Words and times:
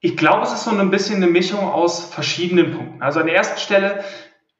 Ich 0.00 0.16
glaube, 0.16 0.42
es 0.44 0.52
ist 0.52 0.64
so 0.64 0.70
ein 0.70 0.90
bisschen 0.90 1.16
eine 1.16 1.26
Mischung 1.26 1.60
aus 1.60 2.04
verschiedenen 2.04 2.72
Punkten. 2.72 3.02
Also 3.02 3.18
an 3.18 3.26
der 3.26 3.34
ersten 3.34 3.58
Stelle, 3.58 4.04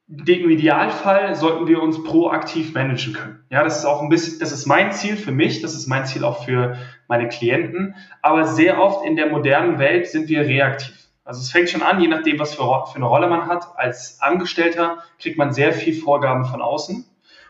im 0.08 0.50
Idealfall 0.50 1.37
sollten 1.37 1.68
wir 1.68 1.80
uns 1.80 2.03
proaktiv 2.03 2.75
managen 2.75 3.12
können. 3.12 3.45
Ja, 3.51 3.62
das 3.62 3.79
ist 3.79 3.85
auch 3.85 4.03
ein 4.03 4.09
bisschen, 4.09 4.40
das 4.40 4.51
ist 4.51 4.66
mein 4.66 4.90
Ziel 4.90 5.16
für 5.16 5.30
mich, 5.30 5.61
das 5.61 5.74
ist 5.74 5.87
mein 5.87 6.06
Ziel 6.06 6.24
auch 6.24 6.45
für 6.45 6.77
meine 7.06 7.29
Klienten. 7.29 7.95
Aber 8.21 8.46
sehr 8.46 8.80
oft 8.80 9.04
in 9.04 9.14
der 9.14 9.29
modernen 9.29 9.79
Welt 9.79 10.09
sind 10.09 10.29
wir 10.29 10.40
reaktiv. 10.40 10.95
Also 11.24 11.41
es 11.41 11.53
fängt 11.53 11.69
schon 11.69 11.83
an, 11.83 12.01
je 12.01 12.09
nachdem, 12.09 12.39
was 12.39 12.55
für, 12.55 12.87
für 12.87 12.97
eine 12.97 13.05
Rolle 13.05 13.29
man 13.29 13.47
hat. 13.47 13.79
Als 13.79 14.21
Angestellter 14.21 15.05
kriegt 15.21 15.39
man 15.39 15.53
sehr 15.53 15.73
viel 15.73 15.95
Vorgaben 15.95 16.47
von 16.47 16.62
außen 16.62 17.05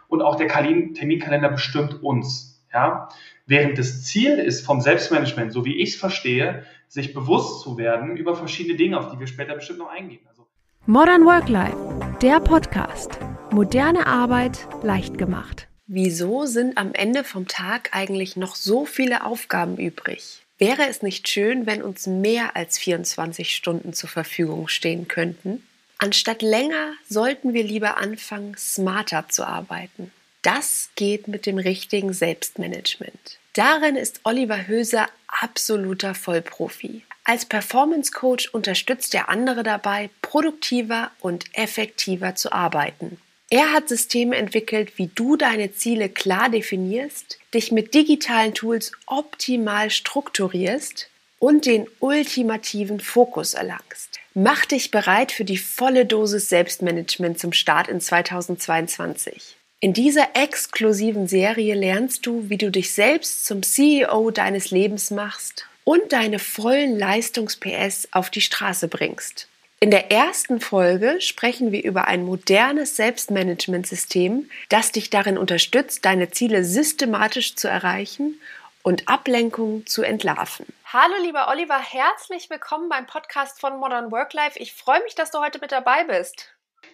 und 0.09 0.20
auch 0.20 0.34
der 0.34 0.48
Terminkalender 0.48 1.48
bestimmt 1.48 2.02
uns. 2.02 2.61
Ja? 2.70 3.09
Während 3.46 3.79
das 3.79 4.05
Ziel 4.05 4.39
ist 4.39 4.66
vom 4.66 4.80
Selbstmanagement, 4.80 5.52
so 5.52 5.64
wie 5.64 5.80
ich 5.80 5.95
es 5.95 5.96
verstehe, 5.96 6.64
sich 6.89 7.14
bewusst 7.14 7.62
zu 7.62 7.77
werden 7.77 8.16
über 8.16 8.34
verschiedene 8.34 8.77
Dinge, 8.77 8.98
auf 8.98 9.12
die 9.12 9.20
wir 9.20 9.27
später 9.27 9.55
bestimmt 9.55 9.79
noch 9.79 9.91
eingehen. 9.91 10.20
Also 10.29 10.46
Modern 10.87 11.24
Work 11.24 11.48
Life, 11.48 11.77
der 12.23 12.41
Podcast. 12.41 13.19
Moderne 13.51 14.06
Arbeit 14.06 14.66
leicht 14.83 15.19
gemacht. 15.19 15.69
Wieso 15.87 16.46
sind 16.46 16.77
am 16.77 16.93
Ende 16.95 17.24
vom 17.24 17.48
Tag 17.48 17.91
eigentlich 17.93 18.37
noch 18.37 18.55
so 18.55 18.84
viele 18.84 19.24
Aufgaben 19.24 19.77
übrig? 19.77 20.43
Wäre 20.59 20.88
es 20.88 21.02
nicht 21.02 21.29
schön, 21.29 21.66
wenn 21.66 21.82
uns 21.82 22.06
mehr 22.06 22.56
als 22.56 22.79
24 22.79 23.55
Stunden 23.55 23.93
zur 23.93 24.09
Verfügung 24.09 24.68
stehen 24.68 25.09
könnten? 25.09 25.62
Anstatt 25.98 26.43
länger 26.43 26.93
sollten 27.09 27.55
wir 27.55 27.65
lieber 27.65 27.96
anfangen, 27.98 28.57
smarter 28.57 29.29
zu 29.29 29.46
arbeiten. 29.46 30.12
Das 30.43 30.91
geht 30.95 31.27
mit 31.29 31.46
dem 31.46 31.59
richtigen 31.59 32.12
Selbstmanagement. 32.12 33.38
Darin 33.55 33.97
ist 33.97 34.20
Oliver 34.25 34.69
Höser 34.69 35.09
absoluter 35.27 36.15
Vollprofi. 36.15 37.02
Als 37.25 37.45
Performance 37.45 38.12
Coach 38.12 38.48
unterstützt 38.48 39.15
er 39.15 39.29
andere 39.29 39.62
dabei, 39.62 40.11
produktiver 40.23 41.11
und 41.21 41.45
effektiver 41.52 42.35
zu 42.35 42.52
arbeiten. 42.52 43.18
Er 43.51 43.73
hat 43.73 43.88
Systeme 43.88 44.37
entwickelt, 44.37 44.96
wie 44.96 45.10
du 45.15 45.37
deine 45.37 45.73
Ziele 45.73 46.09
klar 46.09 46.49
definierst, 46.51 47.38
dich 47.55 47.73
mit 47.73 47.95
digitalen 47.95 48.55
Tools 48.55 48.93
optimal 49.07 49.90
strukturierst 49.90 51.09
und 51.38 51.66
den 51.66 51.87
ultimativen 52.01 53.01
Fokus 53.01 53.55
erlangst. 53.55 54.21
Mach 54.35 54.65
dich 54.66 54.90
bereit 54.90 55.33
für 55.33 55.45
die 55.45 55.59
volle 55.59 56.07
Dosis 56.07 56.49
Selbstmanagement 56.49 57.38
zum 57.38 57.52
Start 57.52 57.88
in 57.88 58.01
2022. 58.01 59.57
In 59.80 59.93
dieser 59.93 60.34
exklusiven 60.34 61.29
Serie 61.29 61.76
lernst 61.76 62.26
du, 62.26 62.51
wie 62.51 62.59
du 62.59 62.68
dich 62.68 62.93
selbst 62.93 63.46
zum 63.46 63.62
CEO 63.62 64.32
deines 64.32 64.72
Lebens 64.72 65.12
machst 65.12 65.69
und 65.84 66.12
deine 66.12 66.41
vollen 66.41 66.98
Leistungs-PS 66.98 68.09
auf 68.10 68.28
die 68.28 68.41
Straße 68.41 68.88
bringst. 68.88 69.47
In 69.78 69.93
der 69.93 70.10
ersten 70.10 70.60
Folge 70.60 71.21
sprechen 71.21 71.71
wir 71.71 71.84
über 71.84 72.09
ein 72.09 72.25
modernes 72.25 72.97
Selbstmanagementsystem, 72.97 74.50
das 74.69 74.91
dich 74.91 75.10
darin 75.10 75.38
unterstützt, 75.38 76.04
deine 76.04 76.32
Ziele 76.32 76.65
systematisch 76.65 77.54
zu 77.54 77.69
erreichen 77.69 78.41
und 78.82 79.09
Ablenkungen 79.09 79.87
zu 79.87 80.03
entlarven. 80.03 80.66
Hallo 80.87 81.15
lieber 81.22 81.47
Oliver, 81.47 81.78
herzlich 81.78 82.50
willkommen 82.50 82.88
beim 82.88 83.06
Podcast 83.06 83.60
von 83.60 83.78
Modern 83.78 84.10
Work 84.10 84.32
Life. 84.32 84.59
Ich 84.59 84.72
freue 84.72 85.04
mich, 85.04 85.15
dass 85.15 85.31
du 85.31 85.38
heute 85.38 85.60
mit 85.60 85.71
dabei 85.71 86.03
bist. 86.03 86.49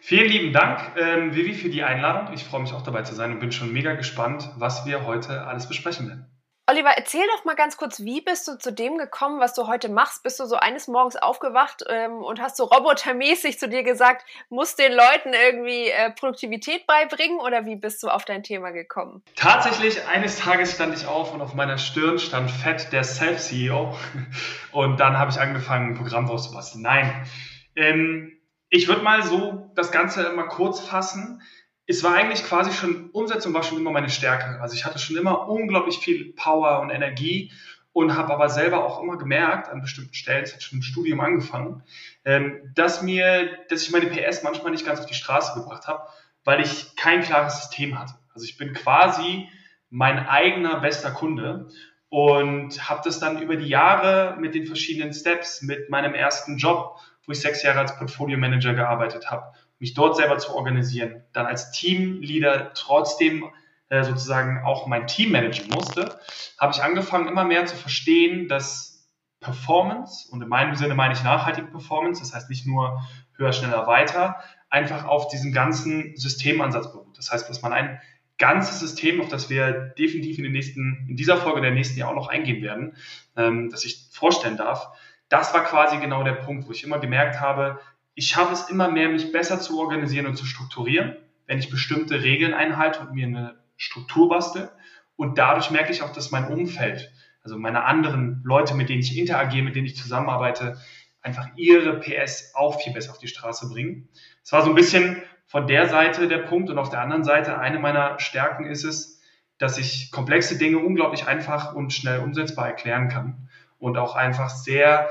Vielen 0.06 0.28
lieben 0.28 0.52
Dank, 0.52 0.98
ähm, 0.98 1.34
Vivi, 1.34 1.55
für 1.55 1.70
die 1.70 1.83
Einladung. 1.83 2.34
Ich 2.34 2.44
freue 2.44 2.60
mich 2.60 2.74
auch 2.74 2.83
dabei 2.83 3.05
zu 3.05 3.14
sein 3.14 3.33
und 3.33 3.41
bin 3.41 3.52
schon 3.52 3.72
mega 3.72 3.94
gespannt, 3.94 4.50
was 4.58 4.84
wir 4.84 5.06
heute 5.06 5.46
alles 5.46 5.66
besprechen 5.66 6.08
werden. 6.08 6.27
Oliver, 6.66 6.91
erzähl 6.94 7.24
doch 7.34 7.46
mal 7.46 7.56
ganz 7.56 7.78
kurz, 7.78 8.00
wie 8.00 8.20
bist 8.20 8.46
du 8.46 8.58
zu 8.58 8.70
dem 8.70 8.98
gekommen, 8.98 9.41
was 9.41 9.55
du 9.55 9.66
heute 9.66 9.88
machst? 9.88 10.22
Bist 10.22 10.38
du 10.41 10.44
so 10.44 10.56
eines 10.56 10.88
Morgens 10.88 11.16
aufgewacht 11.16 11.84
ähm, 11.88 12.22
und 12.22 12.38
hast 12.38 12.58
so 12.58 12.64
robotermäßig 12.64 13.58
zu 13.58 13.66
dir 13.66 13.83
gesagt, 13.83 14.27
musst 14.50 14.78
den 14.78 14.92
Leuten 14.92 15.33
irgendwie 15.33 15.88
äh, 15.88 16.11
Produktivität 16.11 16.86
beibringen 16.86 17.39
oder 17.39 17.64
wie 17.64 17.77
bist 17.77 18.02
du 18.02 18.08
auf 18.08 18.27
dein 18.27 18.42
Thema 18.42 18.72
gekommen? 18.72 19.23
Tatsächlich, 19.36 20.07
eines 20.07 20.39
Tages 20.39 20.74
stand 20.74 20.95
ich 20.95 21.07
auf 21.07 21.33
und 21.33 21.40
auf 21.40 21.55
meiner 21.55 21.78
Stirn 21.78 22.18
stand 22.18 22.51
fett 22.51 22.92
der 22.92 23.05
Self-CEO 23.05 23.96
und 24.73 25.01
dann 25.01 25.18
habe 25.18 25.30
ich 25.30 25.40
angefangen, 25.40 25.92
ein 25.92 25.95
Programm 25.95 26.27
rauszubasteln. 26.27 26.83
Nein, 26.83 27.27
ähm, 27.74 28.33
ich 28.74 28.89
würde 28.89 29.02
mal 29.02 29.23
so 29.23 29.70
das 29.74 29.92
Ganze 29.92 30.33
mal 30.33 30.48
kurz 30.48 30.80
fassen 30.80 31.40
es 31.86 32.02
war 32.02 32.14
eigentlich 32.14 32.45
quasi 32.45 32.73
schon, 32.73 33.11
Umsetzung 33.11 33.52
war 33.52 33.62
schon 33.62 33.79
immer 33.79 33.90
meine 33.90 34.08
Stärke. 34.08 34.61
Also 34.61 34.74
ich 34.74 34.85
hatte 34.85 34.98
schon 34.98 35.17
immer 35.17 35.48
unglaublich 35.48 35.98
viel 35.98 36.33
Power 36.33 36.80
und 36.80 36.90
Energie 36.90 37.52
und 37.92 38.17
habe 38.17 38.33
aber 38.33 38.48
selber 38.48 38.84
auch 38.84 39.02
immer 39.02 39.18
gemerkt, 39.18 39.68
an 39.68 39.83
bestimmten 39.83 40.14
Stellen, 40.14 40.45
es 40.45 40.55
hat 40.55 40.63
schon 40.63 40.79
im 40.79 40.83
Studium 40.83 41.20
angefangen, 41.20 41.83
ähm, 42.24 42.73
dass 42.74 43.02
mir, 43.02 43.58
dass 43.68 43.83
ich 43.83 43.90
meine 43.90 44.07
PS 44.07 44.42
manchmal 44.42 44.73
nicht 44.73 44.86
ganz 44.86 44.98
auf 44.98 45.07
die 45.07 45.14
Straße 45.14 45.61
gebracht 45.61 45.86
habe, 45.86 46.08
weil 46.42 46.61
ich 46.61 46.96
kein 46.96 47.23
klares 47.23 47.61
System 47.61 47.98
hatte. 47.98 48.14
Also 48.33 48.46
ich 48.46 48.57
bin 48.57 48.73
quasi 48.73 49.48
mein 49.90 50.27
eigener 50.27 50.80
bester 50.80 51.11
Kunde 51.11 51.68
und 52.08 52.89
habe 52.89 53.02
das 53.05 53.20
dann 53.20 53.40
über 53.40 53.57
die 53.57 53.68
Jahre 53.68 54.36
mit 54.40 54.55
den 54.55 54.67
verschiedenen 54.67 55.13
Steps, 55.13 55.63
mit 55.63 55.90
meinem 55.90 56.14
ersten 56.14 56.57
Job, 56.57 56.98
wo 57.27 57.33
ich 57.33 57.40
sechs 57.40 57.62
Jahre 57.62 57.80
als 57.80 57.96
Portfolio 57.96 58.39
Manager 58.39 58.74
gearbeitet 58.74 59.30
habe, 59.30 59.52
mich 59.79 59.95
dort 59.95 60.17
selber 60.17 60.39
zu 60.39 60.55
organisieren, 60.55 61.24
dann 61.33 61.46
als 61.46 61.73
Teamleader 61.73 62.73
trotzdem 62.74 63.45
äh, 63.89 64.02
sozusagen 64.05 64.64
auch 64.64 64.86
mein 64.86 65.07
Team 65.07 65.33
managen 65.33 65.68
musste, 65.68 66.18
habe 66.58 66.73
ich 66.74 66.83
angefangen 66.83 67.29
immer 67.29 67.45
mehr 67.45 67.67
zu 67.67 67.77
verstehen, 67.77 68.48
dass 68.48 69.08
Performance, 69.40 70.27
und 70.30 70.42
in 70.42 70.48
meinem 70.48 70.74
Sinne 70.74 70.95
meine 70.95 71.13
ich 71.13 71.23
nachhaltige 71.23 71.67
Performance, 71.67 72.20
das 72.20 72.34
heißt 72.34 72.48
nicht 72.48 72.67
nur 72.67 73.02
höher, 73.36 73.52
schneller, 73.52 73.86
weiter, 73.86 74.36
einfach 74.70 75.05
auf 75.05 75.29
diesem 75.29 75.52
ganzen 75.52 76.17
Systemansatz 76.17 76.90
beruht. 76.92 77.18
Das 77.18 77.30
heißt, 77.30 77.48
dass 77.48 77.61
man 77.61 77.73
ein 77.73 78.01
ganzes 78.39 78.80
System, 78.80 79.20
auf 79.20 79.29
das 79.29 79.51
wir 79.51 79.70
definitiv 79.98 80.39
in, 80.39 80.45
den 80.45 80.52
nächsten, 80.52 81.07
in 81.08 81.17
dieser 81.17 81.36
Folge 81.36 81.61
der 81.61 81.70
nächsten 81.70 81.98
Jahr 81.98 82.11
auch 82.11 82.14
noch 82.14 82.29
eingehen 82.29 82.63
werden, 82.63 82.96
ähm, 83.36 83.68
das 83.70 83.84
ich 83.84 84.08
vorstellen 84.11 84.57
darf, 84.57 84.89
das 85.29 85.55
war 85.55 85.64
quasi 85.64 85.98
genau 85.98 86.23
der 86.23 86.33
Punkt, 86.33 86.67
wo 86.67 86.73
ich 86.73 86.85
immer 86.85 86.98
gemerkt 86.98 87.40
habe, 87.40 87.80
ich 88.14 88.29
schaffe 88.29 88.52
es 88.52 88.68
immer 88.70 88.90
mehr, 88.90 89.08
mich 89.08 89.33
besser 89.33 89.61
zu 89.61 89.80
organisieren 89.80 90.27
und 90.27 90.36
zu 90.36 90.46
strukturieren, 90.46 91.17
wenn 91.46 91.58
ich 91.58 91.70
bestimmte 91.70 92.23
Regeln 92.23 92.55
einhalte 92.55 93.01
und 93.01 93.12
mir 93.12 93.27
eine 93.27 93.57
Struktur 93.77 94.29
bastel. 94.29 94.70
Und 95.17 95.39
dadurch 95.39 95.70
merke 95.70 95.92
ich 95.92 96.02
auch, 96.02 96.13
dass 96.13 96.30
mein 96.30 96.48
Umfeld, 96.48 97.13
also 97.42 97.58
meine 97.58 97.84
anderen 97.84 98.42
Leute, 98.45 98.74
mit 98.74 98.89
denen 98.89 99.01
ich 99.01 99.18
interagiere, 99.18 99.64
mit 99.64 99.77
denen 99.77 99.86
ich 99.86 99.96
zusammenarbeite, 99.96 100.79
einfach 101.23 101.48
ihre 101.57 101.98
PS 102.01 102.52
auch 102.55 102.80
viel 102.80 102.92
besser 102.92 103.11
auf 103.11 103.18
die 103.18 103.29
Straße 103.29 103.68
bringen. 103.68 104.08
Es 104.42 104.52
war 104.52 104.63
so 104.63 104.68
ein 104.68 104.77
bisschen 104.77 105.23
von 105.46 105.67
der 105.67 105.89
Seite 105.89 106.29
der 106.29 106.39
Punkt 106.39 106.70
und 106.70 106.79
auf 106.79 106.90
der 106.90 107.01
anderen 107.01 107.24
Seite 107.24 107.58
eine 107.58 107.79
meiner 107.79 108.18
Stärken 108.20 108.67
ist 108.67 108.84
es, 108.84 109.20
dass 109.58 109.79
ich 109.79 110.11
komplexe 110.11 110.58
Dinge 110.58 110.79
unglaublich 110.79 111.27
einfach 111.27 111.74
und 111.74 111.92
schnell 111.92 112.20
umsetzbar 112.20 112.67
erklären 112.67 113.08
kann 113.08 113.48
und 113.79 113.96
auch 113.96 114.14
einfach 114.14 114.51
sehr 114.51 115.11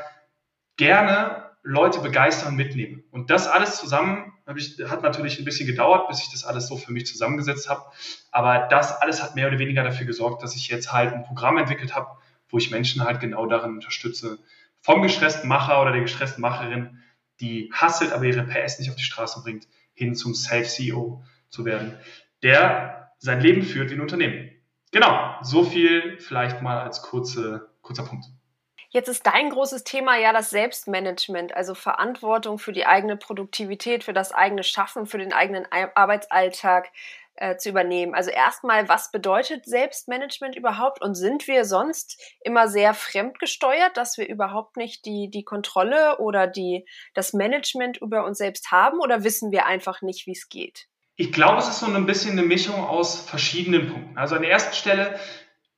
gerne 0.78 1.51
Leute 1.63 2.01
begeistern, 2.01 2.56
mitnehmen. 2.56 3.03
Und 3.12 3.29
das 3.29 3.47
alles 3.47 3.78
zusammen 3.78 4.34
ich, 4.56 4.78
hat 4.90 5.01
natürlich 5.01 5.40
ein 5.40 5.46
bisschen 5.46 5.68
gedauert, 5.68 6.07
bis 6.09 6.22
ich 6.22 6.31
das 6.31 6.44
alles 6.44 6.68
so 6.68 6.75
für 6.78 6.91
mich 6.91 7.06
zusammengesetzt 7.06 7.69
habe. 7.69 7.84
Aber 8.31 8.68
das 8.69 9.02
alles 9.02 9.23
hat 9.23 9.35
mehr 9.35 9.47
oder 9.47 9.59
weniger 9.59 9.84
dafür 9.84 10.06
gesorgt, 10.06 10.44
dass 10.44 10.56
ich 10.56 10.68
jetzt 10.68 10.91
halt 10.91 11.13
ein 11.13 11.23
Programm 11.23 11.57
entwickelt 11.57 11.96
habe, 11.96 12.18
wo 12.50 12.57
ich 12.57 12.72
Menschen 12.72 13.03
halt 13.03 13.19
genau 13.19 13.46
darin 13.46 13.72
unterstütze, 13.72 14.40
vom 14.81 15.02
gestressten 15.02 15.47
Macher 15.47 15.81
oder 15.81 15.91
der 15.91 16.02
gestressten 16.02 16.41
Macherin, 16.41 17.00
die 17.40 17.72
hasselt, 17.73 18.12
aber 18.12 18.25
ihre 18.25 18.44
PS 18.44 18.79
nicht 18.79 18.90
auf 18.90 18.97
die 18.97 19.03
Straße 19.03 19.41
bringt, 19.41 19.68
hin 19.94 20.13
zum 20.13 20.35
Self-CEO 20.35 21.23
zu 21.50 21.66
werden, 21.66 21.97
der 22.41 23.12
sein 23.18 23.40
Leben 23.40 23.63
führt 23.63 23.90
wie 23.90 23.96
ein 23.96 24.02
Unternehmen. 24.02 24.52
Genau, 24.91 25.35
so 25.41 25.63
viel 25.63 26.19
vielleicht 26.19 26.62
mal 26.62 26.79
als 26.79 27.02
kurze, 27.02 27.69
kurzer 27.81 28.03
Punkt. 28.03 28.25
Jetzt 28.93 29.09
ist 29.09 29.25
dein 29.25 29.49
großes 29.49 29.83
Thema 29.83 30.19
ja 30.19 30.33
das 30.33 30.51
Selbstmanagement, 30.51 31.55
also 31.55 31.73
Verantwortung 31.73 32.59
für 32.59 32.72
die 32.72 32.85
eigene 32.85 33.17
Produktivität, 33.17 34.03
für 34.03 34.13
das 34.13 34.31
eigene 34.31 34.63
Schaffen, 34.63 35.07
für 35.07 35.17
den 35.17 35.34
eigenen 35.34 35.66
Arbeitsalltag 35.72 36.91
äh, 37.34 37.57
zu 37.57 37.69
übernehmen. 37.69 38.13
Also 38.13 38.29
erstmal, 38.29 38.87
was 38.87 39.09
bedeutet 39.09 39.66
Selbstmanagement 39.66 40.55
überhaupt 40.55 41.01
und 41.01 41.16
sind 41.16 41.47
wir 41.47 41.66
sonst 41.66 42.22
immer 42.41 42.67
sehr 42.67 42.93
fremdgesteuert, 42.93 43.97
dass 43.97 44.19
wir 44.19 44.29
überhaupt 44.29 44.78
nicht 44.78 45.07
die, 45.07 45.28
die 45.31 45.43
Kontrolle 45.43 46.19
oder 46.19 46.46
die, 46.46 46.85
das 47.16 47.34
Management 47.34 47.97
über 47.97 48.23
uns 48.23 48.37
selbst 48.37 48.69
haben 48.69 48.99
oder 48.99 49.23
wissen 49.23 49.51
wir 49.51 49.66
einfach 49.66 50.03
nicht, 50.03 50.28
wie 50.28 50.34
es 50.34 50.49
geht? 50.49 50.87
Ich 51.16 51.31
glaube, 51.31 51.57
es 51.57 51.67
ist 51.67 51.79
so 51.79 51.87
ein 51.87 52.05
bisschen 52.05 52.34
eine 52.34 52.43
Mischung 52.43 52.84
aus 52.84 53.19
verschiedenen 53.19 53.91
Punkten. 53.91 54.17
Also 54.19 54.35
an 54.35 54.43
der 54.43 54.51
ersten 54.51 54.75
Stelle 54.75 55.19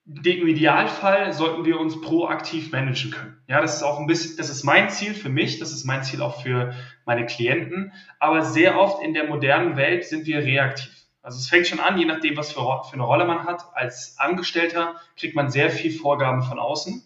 im 0.06 0.48
Idealfall 0.48 1.34
sollten 1.34 1.66
wir 1.66 1.80
uns 1.80 2.00
proaktiv 2.00 2.72
managen 2.72 3.12
können. 3.12 3.38
Ja, 3.48 3.60
das 3.62 3.78
ist 3.78 3.84
auch 3.84 4.00
ein 4.00 4.06
bisschen, 4.06 4.38
das 4.38 4.50
ist 4.50 4.64
mein 4.64 4.90
Ziel 4.90 5.16
für 5.16 5.30
mich, 5.30 5.58
das 5.58 5.72
ist 5.72 5.84
mein 5.84 6.04
Ziel 6.04 6.22
auch 6.22 6.42
für 6.44 6.76
meine 7.06 7.26
Klienten. 7.26 7.92
Aber 8.20 8.44
sehr 8.44 8.80
oft 8.80 9.02
in 9.04 9.14
der 9.14 9.28
modernen 9.28 9.78
Welt 9.78 10.06
sind 10.06 10.28
wir 10.28 10.40
reaktiv. 10.40 10.92
Also 11.24 11.40
es 11.40 11.50
fängt 11.50 11.66
schon 11.66 11.80
an, 11.80 11.98
je 11.98 12.06
nachdem, 12.06 12.38
was 12.38 12.52
für, 12.52 12.60
für 12.60 12.94
eine 12.94 13.04
Rolle 13.04 13.26
man 13.26 13.46
hat. 13.46 13.66
Als 13.74 14.16
Angestellter 14.20 14.96
kriegt 15.18 15.36
man 15.36 15.50
sehr 15.50 15.72
viel 15.72 15.92
Vorgaben 15.92 16.44
von 16.44 16.60
außen. 16.60 17.04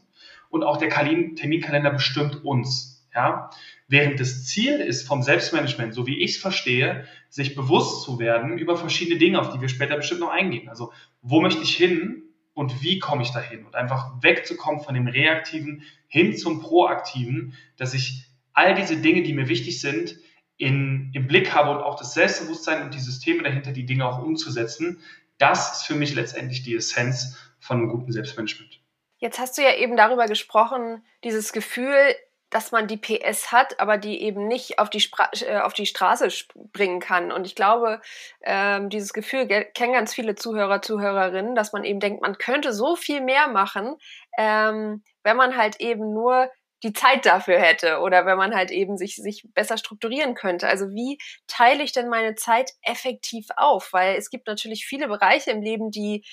und 0.49 0.63
auch 0.63 0.77
der 0.77 0.89
Terminkalender 0.89 1.91
bestimmt 1.91 2.43
uns. 2.43 3.07
Ja? 3.15 3.49
Während 3.87 4.19
das 4.19 4.45
Ziel 4.45 4.81
ist 4.81 5.07
vom 5.07 5.21
Selbstmanagement, 5.21 5.93
so 5.93 6.05
wie 6.05 6.19
ich 6.19 6.31
es 6.31 6.37
verstehe, 6.37 7.05
sich 7.29 7.55
bewusst 7.55 8.03
zu 8.03 8.19
werden 8.19 8.57
über 8.57 8.75
verschiedene 8.75 9.17
Dinge, 9.17 9.39
auf 9.39 9.53
die 9.53 9.61
wir 9.61 9.69
später 9.69 9.95
bestimmt 9.95 10.19
noch 10.19 10.31
eingehen. 10.31 10.67
Also 10.67 10.91
wo 11.21 11.39
möchte 11.39 11.61
ich 11.61 11.75
hin 11.75 12.28
und 12.59 12.83
wie 12.83 12.99
komme 12.99 13.21
ich 13.21 13.31
dahin? 13.31 13.65
Und 13.65 13.75
einfach 13.75 14.21
wegzukommen 14.21 14.81
von 14.81 14.93
dem 14.93 15.07
Reaktiven 15.07 15.83
hin 16.09 16.35
zum 16.35 16.59
Proaktiven, 16.59 17.53
dass 17.77 17.93
ich 17.93 18.25
all 18.51 18.75
diese 18.75 18.97
Dinge, 18.97 19.23
die 19.23 19.31
mir 19.31 19.47
wichtig 19.47 19.79
sind, 19.79 20.17
in, 20.57 21.09
im 21.13 21.25
Blick 21.25 21.55
habe 21.55 21.71
und 21.71 21.77
auch 21.77 21.95
das 21.95 22.13
Selbstbewusstsein 22.13 22.83
und 22.83 22.93
die 22.93 22.99
Systeme 22.99 23.43
dahinter, 23.43 23.71
die 23.71 23.85
Dinge 23.85 24.05
auch 24.05 24.21
umzusetzen. 24.21 24.99
Das 25.37 25.71
ist 25.77 25.87
für 25.87 25.95
mich 25.95 26.13
letztendlich 26.13 26.61
die 26.61 26.75
Essenz 26.75 27.37
von 27.61 27.77
einem 27.77 27.87
guten 27.87 28.11
Selbstmanagement. 28.11 28.81
Jetzt 29.19 29.39
hast 29.39 29.57
du 29.57 29.61
ja 29.61 29.75
eben 29.75 29.95
darüber 29.95 30.25
gesprochen, 30.25 31.01
dieses 31.23 31.53
Gefühl, 31.53 32.13
dass 32.49 32.71
man 32.71 32.87
die 32.87 32.97
PS 32.97 33.51
hat, 33.51 33.79
aber 33.79 33.97
die 33.97 34.21
eben 34.21 34.47
nicht 34.47 34.79
auf 34.79 34.89
die, 34.89 34.99
Spra 34.99 35.29
äh, 35.41 35.59
auf 35.59 35.73
die 35.73 35.85
Straße 35.85 36.31
springen 36.31 36.99
kann. 36.99 37.31
Und 37.31 37.45
ich 37.45 37.55
glaube, 37.55 38.01
ähm, 38.43 38.89
dieses 38.89 39.13
Gefühl 39.13 39.47
kennen 39.47 39.93
ganz 39.93 40.13
viele 40.13 40.35
Zuhörer, 40.35 40.81
Zuhörerinnen, 40.81 41.55
dass 41.55 41.73
man 41.73 41.83
eben 41.83 41.99
denkt, 41.99 42.21
man 42.21 42.37
könnte 42.37 42.73
so 42.73 42.95
viel 42.95 43.21
mehr 43.21 43.47
machen, 43.47 43.95
ähm, 44.37 45.03
wenn 45.23 45.37
man 45.37 45.57
halt 45.57 45.79
eben 45.79 46.13
nur 46.13 46.49
die 46.83 46.93
Zeit 46.93 47.25
dafür 47.25 47.59
hätte 47.59 47.99
oder 47.99 48.25
wenn 48.25 48.37
man 48.37 48.55
halt 48.55 48.71
eben 48.71 48.97
sich, 48.97 49.17
sich 49.17 49.43
besser 49.53 49.77
strukturieren 49.77 50.33
könnte. 50.33 50.67
Also 50.67 50.89
wie 50.91 51.17
teile 51.47 51.83
ich 51.83 51.91
denn 51.91 52.07
meine 52.07 52.35
Zeit 52.35 52.71
effektiv 52.81 53.47
auf? 53.57 53.91
Weil 53.91 54.15
es 54.15 54.29
gibt 54.29 54.47
natürlich 54.47 54.85
viele 54.85 55.07
Bereiche 55.07 55.51
im 55.51 55.61
Leben, 55.61 55.91
die 55.91 56.23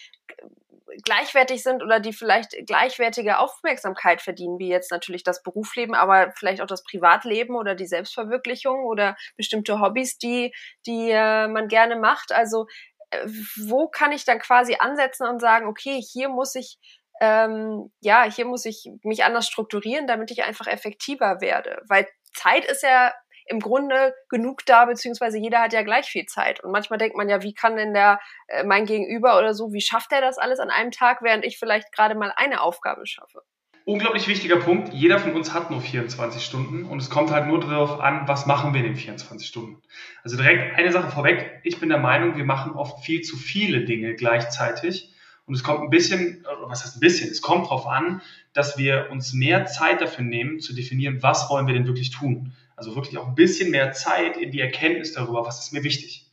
gleichwertig 1.04 1.62
sind 1.62 1.82
oder 1.82 2.00
die 2.00 2.12
vielleicht 2.12 2.56
gleichwertige 2.66 3.38
Aufmerksamkeit 3.38 4.22
verdienen, 4.22 4.58
wie 4.58 4.68
jetzt 4.68 4.90
natürlich 4.90 5.22
das 5.22 5.42
Berufsleben, 5.42 5.94
aber 5.94 6.32
vielleicht 6.36 6.60
auch 6.60 6.66
das 6.66 6.82
Privatleben 6.82 7.56
oder 7.56 7.74
die 7.74 7.86
Selbstverwirklichung 7.86 8.84
oder 8.84 9.16
bestimmte 9.36 9.80
Hobbys, 9.80 10.18
die, 10.18 10.54
die 10.86 11.10
äh, 11.10 11.48
man 11.48 11.68
gerne 11.68 11.96
macht. 11.96 12.32
Also 12.32 12.66
äh, 13.10 13.26
wo 13.68 13.88
kann 13.88 14.12
ich 14.12 14.24
dann 14.24 14.38
quasi 14.38 14.76
ansetzen 14.78 15.26
und 15.26 15.40
sagen, 15.40 15.66
okay, 15.66 16.00
hier 16.00 16.28
muss 16.28 16.54
ich 16.54 16.78
ähm, 17.20 17.90
ja, 18.00 18.24
hier 18.24 18.44
muss 18.44 18.66
ich 18.66 18.90
mich 19.02 19.24
anders 19.24 19.46
strukturieren, 19.46 20.06
damit 20.06 20.30
ich 20.30 20.44
einfach 20.44 20.66
effektiver 20.66 21.40
werde. 21.40 21.80
Weil 21.88 22.06
Zeit 22.34 22.64
ist 22.66 22.82
ja 22.82 23.14
im 23.46 23.60
Grunde 23.60 24.14
genug 24.28 24.64
da, 24.66 24.84
beziehungsweise 24.84 25.38
jeder 25.38 25.60
hat 25.60 25.72
ja 25.72 25.82
gleich 25.82 26.06
viel 26.06 26.26
Zeit. 26.26 26.62
Und 26.62 26.72
manchmal 26.72 26.98
denkt 26.98 27.16
man 27.16 27.28
ja, 27.28 27.42
wie 27.42 27.54
kann 27.54 27.76
denn 27.76 27.94
der 27.94 28.20
äh, 28.48 28.64
mein 28.64 28.86
Gegenüber 28.86 29.38
oder 29.38 29.54
so, 29.54 29.72
wie 29.72 29.80
schafft 29.80 30.12
er 30.12 30.20
das 30.20 30.38
alles 30.38 30.58
an 30.58 30.70
einem 30.70 30.90
Tag, 30.90 31.22
während 31.22 31.44
ich 31.44 31.58
vielleicht 31.58 31.92
gerade 31.92 32.14
mal 32.14 32.32
eine 32.36 32.60
Aufgabe 32.60 33.06
schaffe? 33.06 33.42
Unglaublich 33.88 34.26
wichtiger 34.26 34.56
Punkt. 34.56 34.92
Jeder 34.92 35.20
von 35.20 35.34
uns 35.34 35.54
hat 35.54 35.70
nur 35.70 35.80
24 35.80 36.44
Stunden 36.44 36.86
und 36.86 37.00
es 37.00 37.08
kommt 37.08 37.30
halt 37.30 37.46
nur 37.46 37.60
darauf 37.60 38.00
an, 38.00 38.26
was 38.26 38.44
machen 38.44 38.74
wir 38.74 38.80
in 38.80 38.86
den 38.86 38.96
24 38.96 39.46
Stunden. 39.46 39.80
Also 40.24 40.36
direkt 40.36 40.76
eine 40.76 40.90
Sache 40.90 41.12
vorweg. 41.12 41.60
Ich 41.62 41.78
bin 41.78 41.88
der 41.88 41.98
Meinung, 41.98 42.36
wir 42.36 42.44
machen 42.44 42.72
oft 42.72 43.04
viel 43.04 43.20
zu 43.20 43.36
viele 43.36 43.84
Dinge 43.84 44.16
gleichzeitig. 44.16 45.14
Und 45.46 45.54
es 45.54 45.62
kommt 45.62 45.82
ein 45.82 45.90
bisschen, 45.90 46.44
was 46.64 46.82
heißt 46.82 46.96
ein 46.96 47.00
bisschen? 47.00 47.30
Es 47.30 47.40
kommt 47.40 47.66
darauf 47.66 47.86
an, 47.86 48.22
dass 48.52 48.76
wir 48.76 49.06
uns 49.12 49.32
mehr 49.32 49.66
Zeit 49.66 50.00
dafür 50.00 50.24
nehmen, 50.24 50.58
zu 50.58 50.74
definieren, 50.74 51.22
was 51.22 51.48
wollen 51.48 51.68
wir 51.68 51.74
denn 51.74 51.86
wirklich 51.86 52.10
tun. 52.10 52.54
Also 52.76 52.94
wirklich 52.94 53.18
auch 53.18 53.26
ein 53.26 53.34
bisschen 53.34 53.70
mehr 53.70 53.92
Zeit 53.92 54.36
in 54.36 54.50
die 54.50 54.60
Erkenntnis 54.60 55.12
darüber, 55.12 55.44
was 55.46 55.64
ist 55.64 55.72
mir 55.72 55.82
wichtig. 55.82 56.30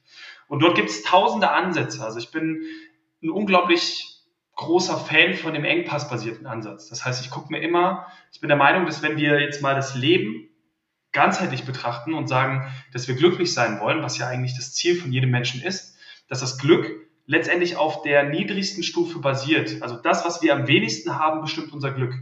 Und 0.47 0.59
dort 0.59 0.75
gibt 0.75 0.89
es 0.89 1.03
tausende 1.03 1.49
Ansätze. 1.49 2.03
Also 2.03 2.19
ich 2.19 2.31
bin 2.31 2.63
ein 3.23 3.29
unglaublich 3.29 4.13
großer 4.55 4.97
Fan 4.97 5.33
von 5.33 5.53
dem 5.53 5.65
engpassbasierten 5.65 6.45
Ansatz. 6.45 6.89
Das 6.89 7.05
heißt, 7.05 7.23
ich 7.23 7.31
gucke 7.31 7.51
mir 7.51 7.59
immer, 7.59 8.07
ich 8.31 8.39
bin 8.39 8.49
der 8.49 8.57
Meinung, 8.57 8.85
dass 8.85 9.01
wenn 9.01 9.17
wir 9.17 9.39
jetzt 9.41 9.61
mal 9.61 9.73
das 9.73 9.95
Leben 9.95 10.49
ganzheitlich 11.11 11.63
betrachten 11.63 12.13
und 12.13 12.27
sagen, 12.27 12.71
dass 12.91 13.07
wir 13.07 13.15
glücklich 13.15 13.53
sein 13.53 13.79
wollen, 13.79 14.03
was 14.03 14.17
ja 14.17 14.27
eigentlich 14.27 14.55
das 14.55 14.73
Ziel 14.73 14.99
von 14.99 15.11
jedem 15.11 15.31
Menschen 15.31 15.61
ist, 15.61 15.97
dass 16.27 16.41
das 16.41 16.57
Glück 16.57 16.91
letztendlich 17.25 17.77
auf 17.77 18.01
der 18.01 18.23
niedrigsten 18.29 18.83
Stufe 18.83 19.19
basiert. 19.19 19.81
Also 19.81 19.95
das, 19.95 20.25
was 20.25 20.41
wir 20.41 20.53
am 20.53 20.67
wenigsten 20.67 21.17
haben, 21.17 21.41
bestimmt 21.41 21.71
unser 21.71 21.91
Glück. 21.91 22.13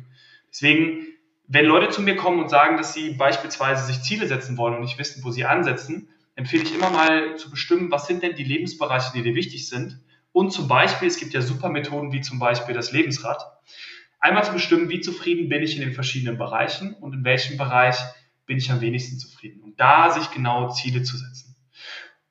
Deswegen 0.49 1.07
wenn 1.53 1.65
Leute 1.65 1.89
zu 1.89 2.01
mir 2.01 2.15
kommen 2.15 2.39
und 2.39 2.49
sagen, 2.49 2.77
dass 2.77 2.93
sie 2.93 3.11
beispielsweise 3.11 3.85
sich 3.85 4.01
Ziele 4.01 4.25
setzen 4.25 4.57
wollen 4.57 4.75
und 4.75 4.81
nicht 4.81 4.97
wissen, 4.97 5.21
wo 5.25 5.31
sie 5.31 5.43
ansetzen, 5.43 6.07
empfehle 6.35 6.63
ich 6.63 6.73
immer 6.73 6.89
mal 6.89 7.35
zu 7.35 7.51
bestimmen, 7.51 7.91
was 7.91 8.07
sind 8.07 8.23
denn 8.23 8.35
die 8.35 8.45
Lebensbereiche, 8.45 9.11
die 9.13 9.21
dir 9.21 9.35
wichtig 9.35 9.67
sind. 9.67 9.99
Und 10.31 10.53
zum 10.53 10.69
Beispiel, 10.69 11.09
es 11.09 11.17
gibt 11.17 11.33
ja 11.33 11.41
super 11.41 11.67
Methoden 11.67 12.13
wie 12.13 12.21
zum 12.21 12.39
Beispiel 12.39 12.73
das 12.73 12.93
Lebensrad. 12.93 13.43
Einmal 14.21 14.45
zu 14.45 14.53
bestimmen, 14.53 14.89
wie 14.89 15.01
zufrieden 15.01 15.49
bin 15.49 15.61
ich 15.61 15.75
in 15.75 15.81
den 15.81 15.91
verschiedenen 15.91 16.37
Bereichen 16.37 16.93
und 16.93 17.13
in 17.13 17.25
welchem 17.25 17.57
Bereich 17.57 17.97
bin 18.45 18.57
ich 18.57 18.71
am 18.71 18.79
wenigsten 18.79 19.19
zufrieden. 19.19 19.61
Und 19.61 19.77
da 19.77 20.09
sich 20.09 20.31
genau 20.31 20.69
Ziele 20.69 21.03
zu 21.03 21.17
setzen. 21.17 21.57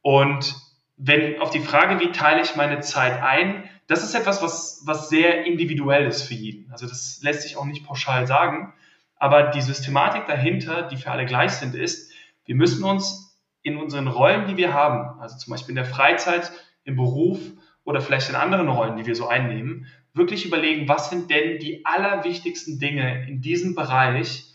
Und 0.01 0.55
wenn 0.97 1.41
auf 1.41 1.51
die 1.51 1.61
Frage, 1.61 2.01
wie 2.01 2.11
teile 2.11 2.41
ich 2.41 2.57
meine 2.57 2.81
Zeit 2.81 3.21
ein, 3.23 3.69
das 3.87 4.03
ist 4.03 4.15
etwas, 4.15 4.43
was, 4.43 4.81
was 4.87 5.11
sehr 5.11 5.45
individuell 5.45 6.07
ist 6.07 6.23
für 6.23 6.35
jeden. 6.35 6.73
Also 6.73 6.87
das 6.87 7.21
lässt 7.23 7.43
sich 7.43 7.59
auch 7.59 7.67
nicht 7.67 7.85
pauschal 7.85 8.27
sagen. 8.27 8.73
Aber 9.21 9.51
die 9.51 9.61
Systematik 9.61 10.27
dahinter, 10.27 10.83
die 10.83 10.97
für 10.97 11.11
alle 11.11 11.27
gleich 11.27 11.53
sind, 11.53 11.75
ist, 11.75 12.11
wir 12.47 12.55
müssen 12.57 12.83
uns 12.83 13.39
in 13.63 13.77
unseren 13.77 14.09
Rollen, 14.09 14.49
die 14.49 14.57
wir 14.57 14.73
haben, 14.73 15.21
also 15.21 15.37
zum 15.37 15.53
Beispiel 15.53 15.73
in 15.73 15.77
der 15.77 15.85
Freizeit, 15.85 16.51
im 16.85 16.97
Beruf 16.97 17.39
oder 17.85 18.01
vielleicht 18.01 18.31
in 18.31 18.35
anderen 18.35 18.69
Rollen, 18.69 18.97
die 18.97 19.05
wir 19.05 19.15
so 19.15 19.29
einnehmen, 19.29 19.87
wirklich 20.15 20.47
überlegen, 20.47 20.89
was 20.89 21.11
sind 21.11 21.31
denn 21.31 21.59
die 21.59 21.85
allerwichtigsten 21.85 22.79
Dinge 22.79 23.29
in 23.29 23.43
diesem 23.43 23.75
Bereich, 23.75 24.47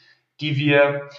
die 0.42 0.58
wir, 0.58 1.10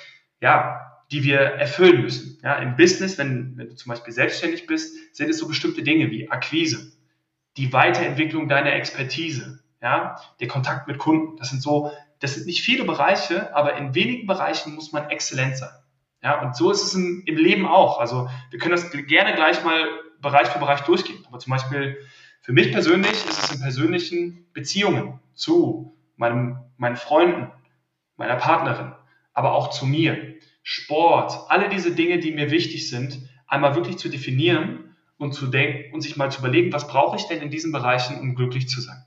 ja, 0.40 0.80
die 1.12 1.22
wir 1.22 1.38
erfüllen 1.38 2.02
müssen. 2.02 2.40
Ja, 2.42 2.56
Im 2.56 2.74
Business, 2.74 3.16
wenn, 3.16 3.56
wenn 3.56 3.68
du 3.68 3.76
zum 3.76 3.90
Beispiel 3.90 4.12
selbstständig 4.12 4.66
bist, 4.66 5.14
sind 5.16 5.30
es 5.30 5.38
so 5.38 5.46
bestimmte 5.46 5.84
Dinge 5.84 6.10
wie 6.10 6.28
Akquise, 6.28 6.92
die 7.56 7.72
Weiterentwicklung 7.72 8.48
deiner 8.48 8.72
Expertise, 8.72 9.60
ja, 9.80 10.16
der 10.40 10.48
Kontakt 10.48 10.88
mit 10.88 10.98
Kunden. 10.98 11.36
Das 11.36 11.50
sind 11.50 11.62
so 11.62 11.92
das 12.20 12.34
sind 12.34 12.46
nicht 12.46 12.62
viele 12.62 12.84
Bereiche, 12.84 13.54
aber 13.54 13.76
in 13.76 13.94
wenigen 13.94 14.26
Bereichen 14.26 14.74
muss 14.74 14.92
man 14.92 15.10
exzellent 15.10 15.58
sein. 15.58 15.70
Ja, 16.22 16.40
und 16.42 16.56
so 16.56 16.70
ist 16.70 16.82
es 16.82 16.94
im, 16.94 17.22
im 17.26 17.36
Leben 17.36 17.66
auch. 17.66 17.98
Also 17.98 18.28
wir 18.50 18.58
können 18.58 18.72
das 18.72 18.90
gerne 18.90 19.34
gleich 19.34 19.62
mal 19.64 19.86
Bereich 20.20 20.48
für 20.48 20.58
Bereich 20.58 20.80
durchgehen. 20.80 21.24
Aber 21.28 21.38
zum 21.38 21.52
Beispiel 21.52 21.98
für 22.40 22.52
mich 22.52 22.72
persönlich 22.72 23.12
ist 23.12 23.44
es 23.44 23.52
in 23.52 23.60
persönlichen 23.60 24.46
Beziehungen 24.52 25.20
zu 25.34 25.96
meinem, 26.16 26.58
meinen 26.78 26.96
Freunden, 26.96 27.50
meiner 28.16 28.36
Partnerin, 28.36 28.92
aber 29.34 29.52
auch 29.52 29.70
zu 29.70 29.86
mir. 29.86 30.36
Sport, 30.62 31.48
alle 31.48 31.68
diese 31.68 31.94
Dinge, 31.94 32.18
die 32.18 32.32
mir 32.32 32.50
wichtig 32.50 32.88
sind, 32.88 33.28
einmal 33.46 33.76
wirklich 33.76 33.98
zu 33.98 34.08
definieren 34.08 34.96
und 35.16 35.32
zu 35.32 35.46
denken 35.46 35.94
und 35.94 36.00
sich 36.00 36.16
mal 36.16 36.30
zu 36.30 36.40
überlegen, 36.40 36.72
was 36.72 36.88
brauche 36.88 37.16
ich 37.16 37.24
denn 37.28 37.40
in 37.40 37.50
diesen 37.50 37.70
Bereichen, 37.72 38.18
um 38.18 38.34
glücklich 38.34 38.68
zu 38.68 38.80
sein? 38.80 39.04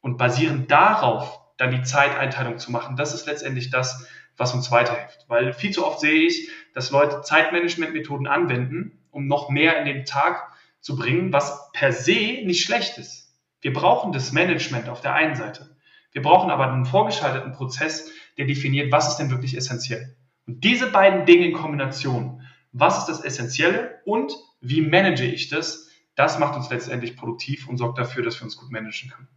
Und 0.00 0.16
basierend 0.16 0.70
darauf 0.70 1.40
dann 1.56 1.70
die 1.70 1.82
Zeiteinteilung 1.82 2.58
zu 2.58 2.70
machen. 2.70 2.96
Das 2.96 3.14
ist 3.14 3.26
letztendlich 3.26 3.70
das, 3.70 4.06
was 4.36 4.54
uns 4.54 4.70
weiterhilft. 4.70 5.24
Weil 5.28 5.52
viel 5.52 5.70
zu 5.70 5.86
oft 5.86 6.00
sehe 6.00 6.26
ich, 6.26 6.50
dass 6.74 6.90
Leute 6.90 7.22
Zeitmanagementmethoden 7.22 8.26
anwenden, 8.26 8.98
um 9.10 9.26
noch 9.26 9.48
mehr 9.48 9.78
in 9.78 9.86
den 9.86 10.04
Tag 10.04 10.52
zu 10.80 10.96
bringen, 10.96 11.32
was 11.32 11.72
per 11.72 11.92
se 11.92 12.42
nicht 12.44 12.64
schlecht 12.64 12.98
ist. 12.98 13.34
Wir 13.60 13.72
brauchen 13.72 14.12
das 14.12 14.32
Management 14.32 14.88
auf 14.88 15.00
der 15.00 15.14
einen 15.14 15.34
Seite. 15.34 15.76
Wir 16.12 16.22
brauchen 16.22 16.50
aber 16.50 16.70
einen 16.70 16.84
vorgeschalteten 16.84 17.52
Prozess, 17.52 18.10
der 18.38 18.46
definiert, 18.46 18.92
was 18.92 19.08
ist 19.08 19.16
denn 19.16 19.30
wirklich 19.30 19.56
essentiell. 19.56 20.16
Und 20.46 20.62
diese 20.62 20.90
beiden 20.90 21.26
Dinge 21.26 21.46
in 21.46 21.52
Kombination, 21.52 22.42
was 22.72 22.98
ist 22.98 23.06
das 23.06 23.24
Essentielle 23.24 24.00
und 24.04 24.32
wie 24.60 24.82
manage 24.82 25.24
ich 25.24 25.48
das, 25.48 25.88
das 26.14 26.38
macht 26.38 26.56
uns 26.56 26.70
letztendlich 26.70 27.16
produktiv 27.16 27.68
und 27.68 27.76
sorgt 27.76 27.98
dafür, 27.98 28.22
dass 28.22 28.38
wir 28.40 28.44
uns 28.44 28.56
gut 28.56 28.70
managen 28.70 29.10
können. 29.10 29.28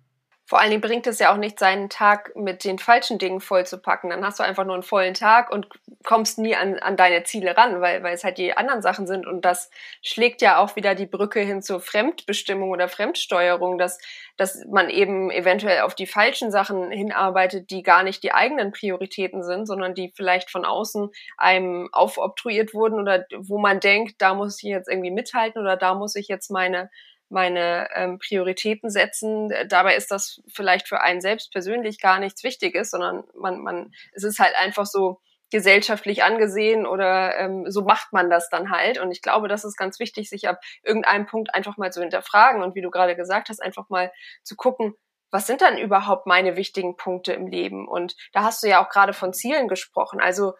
Vor 0.49 0.59
allen 0.59 0.71
Dingen 0.71 0.81
bringt 0.81 1.05
es 1.05 1.19
ja 1.19 1.31
auch 1.31 1.37
nicht, 1.37 1.59
seinen 1.59 1.89
Tag 1.89 2.35
mit 2.35 2.63
den 2.63 2.79
falschen 2.79 3.19
Dingen 3.19 3.39
vollzupacken. 3.39 4.09
Dann 4.09 4.25
hast 4.25 4.39
du 4.39 4.43
einfach 4.43 4.65
nur 4.65 4.73
einen 4.73 4.81
vollen 4.81 5.13
Tag 5.13 5.51
und 5.51 5.67
kommst 6.03 6.39
nie 6.39 6.55
an, 6.55 6.79
an 6.79 6.97
deine 6.97 7.23
Ziele 7.23 7.55
ran, 7.55 7.81
weil, 7.81 8.01
weil 8.01 8.15
es 8.15 8.23
halt 8.23 8.39
die 8.39 8.57
anderen 8.57 8.81
Sachen 8.81 9.05
sind. 9.05 9.27
Und 9.27 9.45
das 9.45 9.69
schlägt 10.01 10.41
ja 10.41 10.57
auch 10.57 10.75
wieder 10.75 10.95
die 10.95 11.05
Brücke 11.05 11.39
hin 11.41 11.61
zur 11.61 11.79
Fremdbestimmung 11.79 12.71
oder 12.71 12.89
Fremdsteuerung, 12.89 13.77
dass, 13.77 13.99
dass 14.37 14.65
man 14.65 14.89
eben 14.89 15.29
eventuell 15.29 15.81
auf 15.81 15.93
die 15.93 16.07
falschen 16.07 16.49
Sachen 16.49 16.89
hinarbeitet, 16.89 17.69
die 17.69 17.83
gar 17.83 18.01
nicht 18.01 18.23
die 18.23 18.31
eigenen 18.31 18.71
Prioritäten 18.71 19.43
sind, 19.43 19.67
sondern 19.67 19.93
die 19.93 20.11
vielleicht 20.15 20.49
von 20.49 20.65
außen 20.65 21.11
einem 21.37 21.89
aufobtruiert 21.91 22.73
wurden 22.73 22.99
oder 22.99 23.23
wo 23.37 23.59
man 23.59 23.79
denkt, 23.79 24.15
da 24.17 24.33
muss 24.33 24.63
ich 24.63 24.69
jetzt 24.71 24.89
irgendwie 24.89 25.11
mithalten 25.11 25.61
oder 25.61 25.77
da 25.77 25.93
muss 25.93 26.15
ich 26.15 26.27
jetzt 26.27 26.49
meine 26.49 26.89
meine 27.29 27.89
ähm, 27.93 28.19
Prioritäten 28.19 28.89
setzen. 28.89 29.53
Dabei 29.67 29.95
ist 29.95 30.11
das 30.11 30.41
vielleicht 30.47 30.87
für 30.87 31.01
einen 31.01 31.21
selbst 31.21 31.51
persönlich 31.51 31.99
gar 31.99 32.19
nichts 32.19 32.43
Wichtiges, 32.43 32.91
sondern 32.91 33.23
man, 33.35 33.59
man, 33.61 33.91
es 34.13 34.23
ist 34.23 34.39
halt 34.39 34.55
einfach 34.57 34.85
so 34.85 35.19
gesellschaftlich 35.51 36.23
angesehen 36.23 36.85
oder 36.85 37.37
ähm, 37.37 37.65
so 37.69 37.83
macht 37.83 38.13
man 38.13 38.29
das 38.29 38.49
dann 38.49 38.71
halt. 38.71 38.99
Und 38.99 39.11
ich 39.11 39.21
glaube, 39.21 39.47
das 39.47 39.63
ist 39.63 39.77
ganz 39.77 39.99
wichtig, 39.99 40.29
sich 40.29 40.47
ab 40.47 40.59
irgendeinem 40.83 41.25
Punkt 41.25 41.53
einfach 41.53 41.77
mal 41.77 41.91
zu 41.91 42.01
hinterfragen 42.01 42.61
und 42.61 42.75
wie 42.75 42.81
du 42.81 42.91
gerade 42.91 43.15
gesagt 43.15 43.49
hast, 43.49 43.61
einfach 43.61 43.89
mal 43.89 44.11
zu 44.43 44.55
gucken, 44.55 44.93
was 45.31 45.47
sind 45.47 45.61
dann 45.61 45.77
überhaupt 45.77 46.25
meine 46.25 46.55
wichtigen 46.55 46.95
Punkte 46.95 47.33
im 47.33 47.47
Leben? 47.47 47.87
Und 47.87 48.15
da 48.33 48.43
hast 48.43 48.63
du 48.63 48.67
ja 48.67 48.83
auch 48.83 48.89
gerade 48.89 49.13
von 49.13 49.33
Zielen 49.33 49.67
gesprochen. 49.67 50.19
Also 50.19 50.53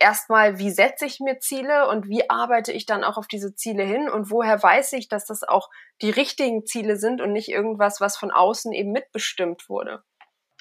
erstmal, 0.00 0.58
wie 0.58 0.70
setze 0.70 1.06
ich 1.06 1.20
mir 1.20 1.38
Ziele 1.38 1.88
und 1.88 2.08
wie 2.08 2.28
arbeite 2.28 2.72
ich 2.72 2.86
dann 2.86 3.04
auch 3.04 3.16
auf 3.16 3.26
diese 3.26 3.54
Ziele 3.54 3.84
hin 3.84 4.08
und 4.08 4.30
woher 4.30 4.62
weiß 4.62 4.92
ich, 4.94 5.08
dass 5.08 5.26
das 5.26 5.42
auch 5.42 5.70
die 6.02 6.10
richtigen 6.10 6.64
Ziele 6.66 6.96
sind 6.96 7.20
und 7.20 7.32
nicht 7.32 7.48
irgendwas, 7.48 8.00
was 8.00 8.16
von 8.16 8.30
außen 8.30 8.72
eben 8.72 8.92
mitbestimmt 8.92 9.68
wurde? 9.68 10.02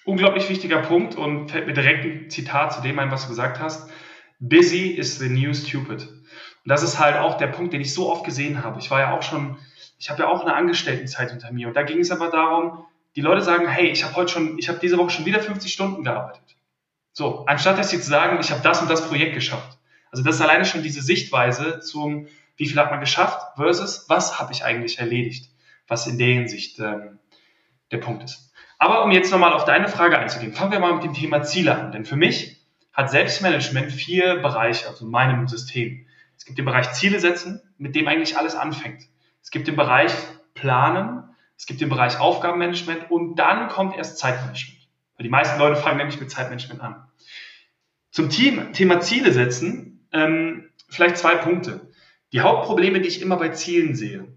Unglaublich 0.06 0.50
wichtiger 0.50 0.82
Punkt 0.82 1.16
und 1.16 1.50
fällt 1.50 1.68
mir 1.68 1.74
direkt 1.74 2.06
ein 2.06 2.30
Zitat 2.30 2.74
zu 2.74 2.82
dem 2.82 3.00
ein, 3.00 3.12
was 3.12 3.24
du 3.24 3.30
gesagt 3.30 3.60
hast. 3.60 3.90
Busy 4.40 4.90
is 4.90 5.18
the 5.18 5.30
new 5.30 5.54
stupid. 5.54 6.08
Und 6.08 6.70
das 6.70 6.84
ist 6.84 7.00
halt 7.00 7.18
auch 7.18 7.38
der 7.38 7.48
Punkt, 7.48 7.74
den 7.74 7.82
ich 7.82 7.94
so 7.94 8.12
oft 8.12 8.26
gesehen 8.26 8.64
habe. 8.64 8.80
Ich 8.80 8.92
war 8.92 9.00
ja 9.00 9.16
auch 9.16 9.22
schon, 9.22 9.58
ich 9.98 10.10
habe 10.10 10.24
ja 10.24 10.30
auch 10.30 10.42
eine 10.42 10.54
Angestelltenzeit 10.54 11.32
hinter 11.32 11.52
mir 11.52 11.68
und 11.68 11.76
da 11.76 11.84
ging 11.84 12.00
es 12.00 12.12
aber 12.12 12.30
darum, 12.30 12.86
die 13.16 13.22
Leute 13.22 13.42
sagen, 13.42 13.68
hey, 13.68 13.88
ich 13.88 14.04
habe 14.04 14.16
heute 14.16 14.34
schon, 14.34 14.58
ich 14.60 14.68
habe 14.68 14.80
diese 14.80 14.98
Woche 14.98 15.10
schon 15.10 15.26
wieder 15.26 15.40
50 15.40 15.72
Stunden 15.72 16.04
gearbeitet. 16.04 16.55
So, 17.18 17.46
anstatt 17.46 17.78
dass 17.78 17.92
sie 17.92 18.02
zu 18.02 18.10
sagen, 18.10 18.38
ich 18.42 18.52
habe 18.52 18.62
das 18.62 18.82
und 18.82 18.90
das 18.90 19.08
Projekt 19.08 19.36
geschafft. 19.36 19.78
Also 20.12 20.22
das 20.22 20.36
ist 20.36 20.42
alleine 20.42 20.66
schon 20.66 20.84
diese 20.84 21.02
Sichtweise 21.02 21.80
zum, 21.80 22.28
wie 22.58 22.68
viel 22.68 22.78
hat 22.78 22.92
man 22.92 23.00
geschafft 23.00 23.56
versus 23.56 24.10
was 24.10 24.38
habe 24.38 24.52
ich 24.52 24.66
eigentlich 24.66 25.00
erledigt, 25.00 25.50
was 25.88 26.08
in 26.08 26.18
der 26.18 26.28
Hinsicht 26.28 26.78
ähm, 26.80 27.20
der 27.92 28.00
Punkt 28.00 28.26
ist. 28.26 28.52
Aber 28.80 29.06
um 29.06 29.12
jetzt 29.12 29.32
nochmal 29.32 29.54
auf 29.54 29.64
deine 29.64 29.88
Frage 29.88 30.20
einzugehen, 30.20 30.52
fangen 30.52 30.74
wir 30.74 30.82
mal 30.82 30.94
mit 30.94 31.06
dem 31.06 31.14
Thema 31.14 31.42
Ziele 31.42 31.74
an. 31.74 31.94
Denn 31.94 32.04
für 32.04 32.18
mich 32.18 32.58
hat 32.92 33.10
Selbstmanagement 33.10 33.94
vier 33.94 34.42
Bereiche, 34.42 34.90
also 34.90 35.06
in 35.06 35.12
meinem 35.12 35.48
System. 35.48 36.06
Es 36.36 36.44
gibt 36.44 36.58
den 36.58 36.66
Bereich 36.66 36.92
Ziele 36.92 37.22
setzen, 37.22 37.62
mit 37.78 37.96
dem 37.96 38.10
eigentlich 38.10 38.38
alles 38.38 38.56
anfängt. 38.56 39.04
Es 39.42 39.52
gibt 39.52 39.70
den 39.70 39.78
Bereich 39.78 40.12
Planen, 40.54 41.24
es 41.56 41.66
gibt 41.66 41.80
den 41.80 41.88
Bereich 41.88 42.20
Aufgabenmanagement 42.20 43.10
und 43.10 43.38
dann 43.38 43.70
kommt 43.70 43.96
erst 43.96 44.18
Zeitmanagement. 44.18 44.75
Weil 45.18 45.24
die 45.24 45.30
meisten 45.30 45.60
Leute 45.60 45.76
fangen 45.76 45.98
nämlich 45.98 46.20
mit 46.20 46.30
Zeitmanagement 46.30 46.82
an. 46.82 47.08
Zum 48.12 48.30
Team, 48.30 48.74
Thema 48.74 49.00
Ziele 49.00 49.32
setzen, 49.32 50.08
ähm, 50.12 50.70
vielleicht 50.90 51.18
zwei 51.18 51.36
Punkte. 51.36 51.92
Die 52.32 52.42
Hauptprobleme, 52.42 53.02
die 53.02 53.08
ich 53.08 53.22
immer 53.22 53.38
bei 53.38 53.50
Zielen 53.50 53.96
sehe, 53.96 54.28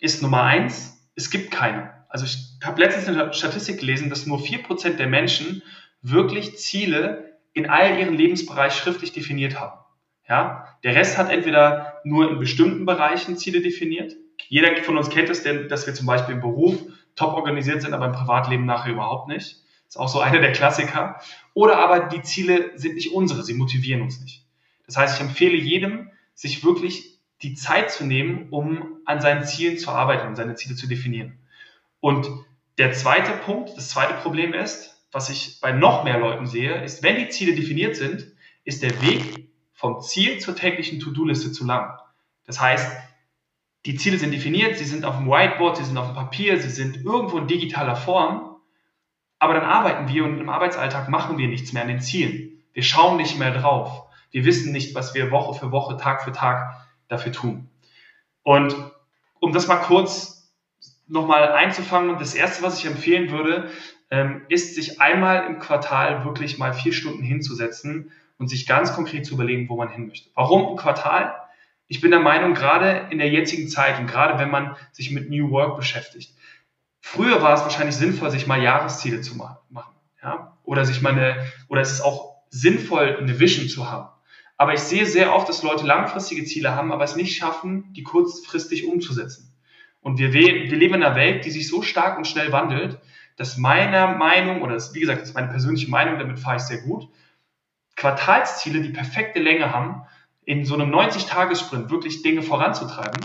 ist 0.00 0.22
Nummer 0.22 0.42
eins, 0.42 1.08
es 1.14 1.30
gibt 1.30 1.50
keine. 1.50 1.92
Also 2.08 2.24
ich 2.24 2.38
habe 2.64 2.80
letztens 2.80 3.08
eine 3.08 3.32
Statistik 3.32 3.80
gelesen, 3.80 4.08
dass 4.08 4.26
nur 4.26 4.40
vier 4.40 4.62
Prozent 4.62 4.98
der 4.98 5.08
Menschen 5.08 5.62
wirklich 6.00 6.56
Ziele 6.58 7.38
in 7.52 7.68
all 7.68 7.98
ihren 7.98 8.14
Lebensbereich 8.14 8.74
schriftlich 8.74 9.12
definiert 9.12 9.58
haben. 9.58 9.78
Ja? 10.28 10.78
Der 10.84 10.94
Rest 10.94 11.18
hat 11.18 11.30
entweder 11.30 12.00
nur 12.04 12.30
in 12.30 12.38
bestimmten 12.38 12.86
Bereichen 12.86 13.36
Ziele 13.36 13.60
definiert. 13.60 14.14
Jeder 14.48 14.76
von 14.82 14.96
uns 14.96 15.10
kennt 15.10 15.28
es, 15.28 15.42
denn, 15.42 15.68
dass 15.68 15.86
wir 15.86 15.94
zum 15.94 16.06
Beispiel 16.06 16.36
im 16.36 16.40
Beruf 16.40 16.80
top 17.16 17.34
organisiert 17.34 17.82
sind, 17.82 17.92
aber 17.92 18.06
im 18.06 18.12
Privatleben 18.12 18.64
nachher 18.64 18.92
überhaupt 18.92 19.28
nicht. 19.28 19.56
Ist 19.88 19.98
auch 19.98 20.08
so 20.08 20.20
einer 20.20 20.40
der 20.40 20.52
Klassiker. 20.52 21.20
Oder 21.54 21.78
aber 21.78 22.08
die 22.08 22.22
Ziele 22.22 22.72
sind 22.78 22.94
nicht 22.94 23.12
unsere, 23.12 23.42
sie 23.42 23.54
motivieren 23.54 24.02
uns 24.02 24.20
nicht. 24.20 24.44
Das 24.86 24.96
heißt, 24.96 25.16
ich 25.16 25.26
empfehle 25.26 25.56
jedem, 25.56 26.10
sich 26.34 26.64
wirklich 26.64 27.18
die 27.42 27.54
Zeit 27.54 27.90
zu 27.90 28.04
nehmen, 28.04 28.48
um 28.50 28.98
an 29.04 29.20
seinen 29.20 29.44
Zielen 29.44 29.78
zu 29.78 29.90
arbeiten 29.90 30.26
und 30.26 30.36
seine 30.36 30.54
Ziele 30.54 30.76
zu 30.76 30.86
definieren. 30.86 31.38
Und 32.00 32.28
der 32.78 32.92
zweite 32.92 33.32
Punkt, 33.32 33.76
das 33.76 33.90
zweite 33.90 34.14
Problem 34.14 34.54
ist, 34.54 35.04
was 35.10 35.30
ich 35.30 35.60
bei 35.60 35.72
noch 35.72 36.04
mehr 36.04 36.18
Leuten 36.18 36.46
sehe, 36.46 36.82
ist, 36.82 37.02
wenn 37.02 37.16
die 37.16 37.28
Ziele 37.28 37.54
definiert 37.54 37.96
sind, 37.96 38.32
ist 38.64 38.82
der 38.82 39.00
Weg 39.02 39.48
vom 39.72 40.00
Ziel 40.00 40.38
zur 40.38 40.54
täglichen 40.54 41.00
To-Do-Liste 41.00 41.52
zu 41.52 41.64
lang. 41.64 41.98
Das 42.44 42.60
heißt, 42.60 42.90
die 43.86 43.96
Ziele 43.96 44.18
sind 44.18 44.32
definiert, 44.32 44.76
sie 44.76 44.84
sind 44.84 45.04
auf 45.04 45.16
dem 45.16 45.28
Whiteboard, 45.28 45.76
sie 45.76 45.84
sind 45.84 45.96
auf 45.96 46.08
dem 46.08 46.14
Papier, 46.14 46.60
sie 46.60 46.70
sind 46.70 47.04
irgendwo 47.04 47.38
in 47.38 47.46
digitaler 47.46 47.96
Form, 47.96 48.56
aber 49.38 49.54
dann 49.54 49.64
arbeiten 49.64 50.08
wir 50.08 50.24
und 50.24 50.38
im 50.38 50.48
Arbeitsalltag 50.48 51.08
machen 51.08 51.38
wir 51.38 51.48
nichts 51.48 51.72
mehr 51.72 51.82
an 51.82 51.88
den 51.88 52.00
Zielen. 52.00 52.62
Wir 52.72 52.82
schauen 52.82 53.16
nicht 53.16 53.38
mehr 53.38 53.52
drauf. 53.52 54.04
Wir 54.30 54.44
wissen 54.44 54.72
nicht, 54.72 54.94
was 54.94 55.14
wir 55.14 55.30
Woche 55.30 55.58
für 55.58 55.72
Woche, 55.72 55.96
Tag 55.96 56.22
für 56.22 56.32
Tag 56.32 56.86
dafür 57.08 57.32
tun. 57.32 57.68
Und 58.42 58.74
um 59.40 59.52
das 59.52 59.68
mal 59.68 59.76
kurz 59.76 60.52
nochmal 61.06 61.52
einzufangen, 61.52 62.18
das 62.18 62.34
erste, 62.34 62.62
was 62.62 62.78
ich 62.78 62.86
empfehlen 62.86 63.30
würde, 63.30 63.70
ähm, 64.10 64.42
ist, 64.48 64.74
sich 64.74 65.00
einmal 65.00 65.46
im 65.46 65.58
Quartal 65.58 66.24
wirklich 66.24 66.58
mal 66.58 66.72
vier 66.72 66.92
Stunden 66.92 67.22
hinzusetzen 67.22 68.10
und 68.38 68.48
sich 68.48 68.66
ganz 68.66 68.94
konkret 68.94 69.26
zu 69.26 69.34
überlegen, 69.34 69.68
wo 69.68 69.76
man 69.76 69.90
hin 69.90 70.08
möchte. 70.08 70.30
Warum 70.34 70.70
im 70.70 70.76
Quartal? 70.76 71.34
Ich 71.88 72.00
bin 72.00 72.10
der 72.10 72.20
Meinung, 72.20 72.54
gerade 72.54 73.08
in 73.10 73.18
der 73.18 73.30
jetzigen 73.30 73.68
Zeit 73.68 73.98
und 73.98 74.06
gerade 74.06 74.38
wenn 74.38 74.50
man 74.50 74.76
sich 74.92 75.10
mit 75.10 75.30
New 75.30 75.50
Work 75.50 75.76
beschäftigt, 75.76 76.32
Früher 77.00 77.42
war 77.42 77.54
es 77.54 77.62
wahrscheinlich 77.62 77.96
sinnvoll, 77.96 78.30
sich 78.30 78.46
mal 78.46 78.62
Jahresziele 78.62 79.20
zu 79.20 79.36
machen. 79.36 79.58
Ja? 80.22 80.58
Oder 80.64 80.84
sich 80.84 81.00
mal 81.00 81.12
eine, 81.12 81.46
oder 81.68 81.80
es 81.80 81.92
ist 81.92 82.00
auch 82.00 82.36
sinnvoll, 82.50 83.16
eine 83.20 83.38
Vision 83.38 83.68
zu 83.68 83.90
haben. 83.90 84.08
Aber 84.56 84.74
ich 84.74 84.80
sehe 84.80 85.06
sehr 85.06 85.34
oft, 85.34 85.48
dass 85.48 85.62
Leute 85.62 85.86
langfristige 85.86 86.44
Ziele 86.44 86.74
haben, 86.74 86.92
aber 86.92 87.04
es 87.04 87.16
nicht 87.16 87.36
schaffen, 87.36 87.92
die 87.92 88.02
kurzfristig 88.02 88.86
umzusetzen. 88.86 89.54
Und 90.00 90.18
wir, 90.18 90.32
wir 90.32 90.76
leben 90.76 90.94
in 90.94 91.02
einer 91.04 91.14
Welt, 91.14 91.44
die 91.44 91.50
sich 91.50 91.68
so 91.68 91.82
stark 91.82 92.18
und 92.18 92.26
schnell 92.26 92.50
wandelt, 92.50 92.98
dass 93.36 93.56
meiner 93.56 94.08
Meinung, 94.16 94.62
oder 94.62 94.74
das, 94.74 94.94
wie 94.94 95.00
gesagt, 95.00 95.20
das 95.20 95.28
ist 95.28 95.34
meine 95.34 95.48
persönliche 95.48 95.90
Meinung, 95.90 96.18
damit 96.18 96.40
fahre 96.40 96.56
ich 96.56 96.62
sehr 96.62 96.82
gut, 96.82 97.08
Quartalsziele, 97.94 98.80
die 98.80 98.90
perfekte 98.90 99.40
Länge 99.40 99.72
haben, 99.72 100.02
in 100.44 100.64
so 100.64 100.74
einem 100.74 100.92
90-Tages-Sprint 100.92 101.90
wirklich 101.90 102.22
Dinge 102.22 102.42
voranzutreiben, 102.42 103.20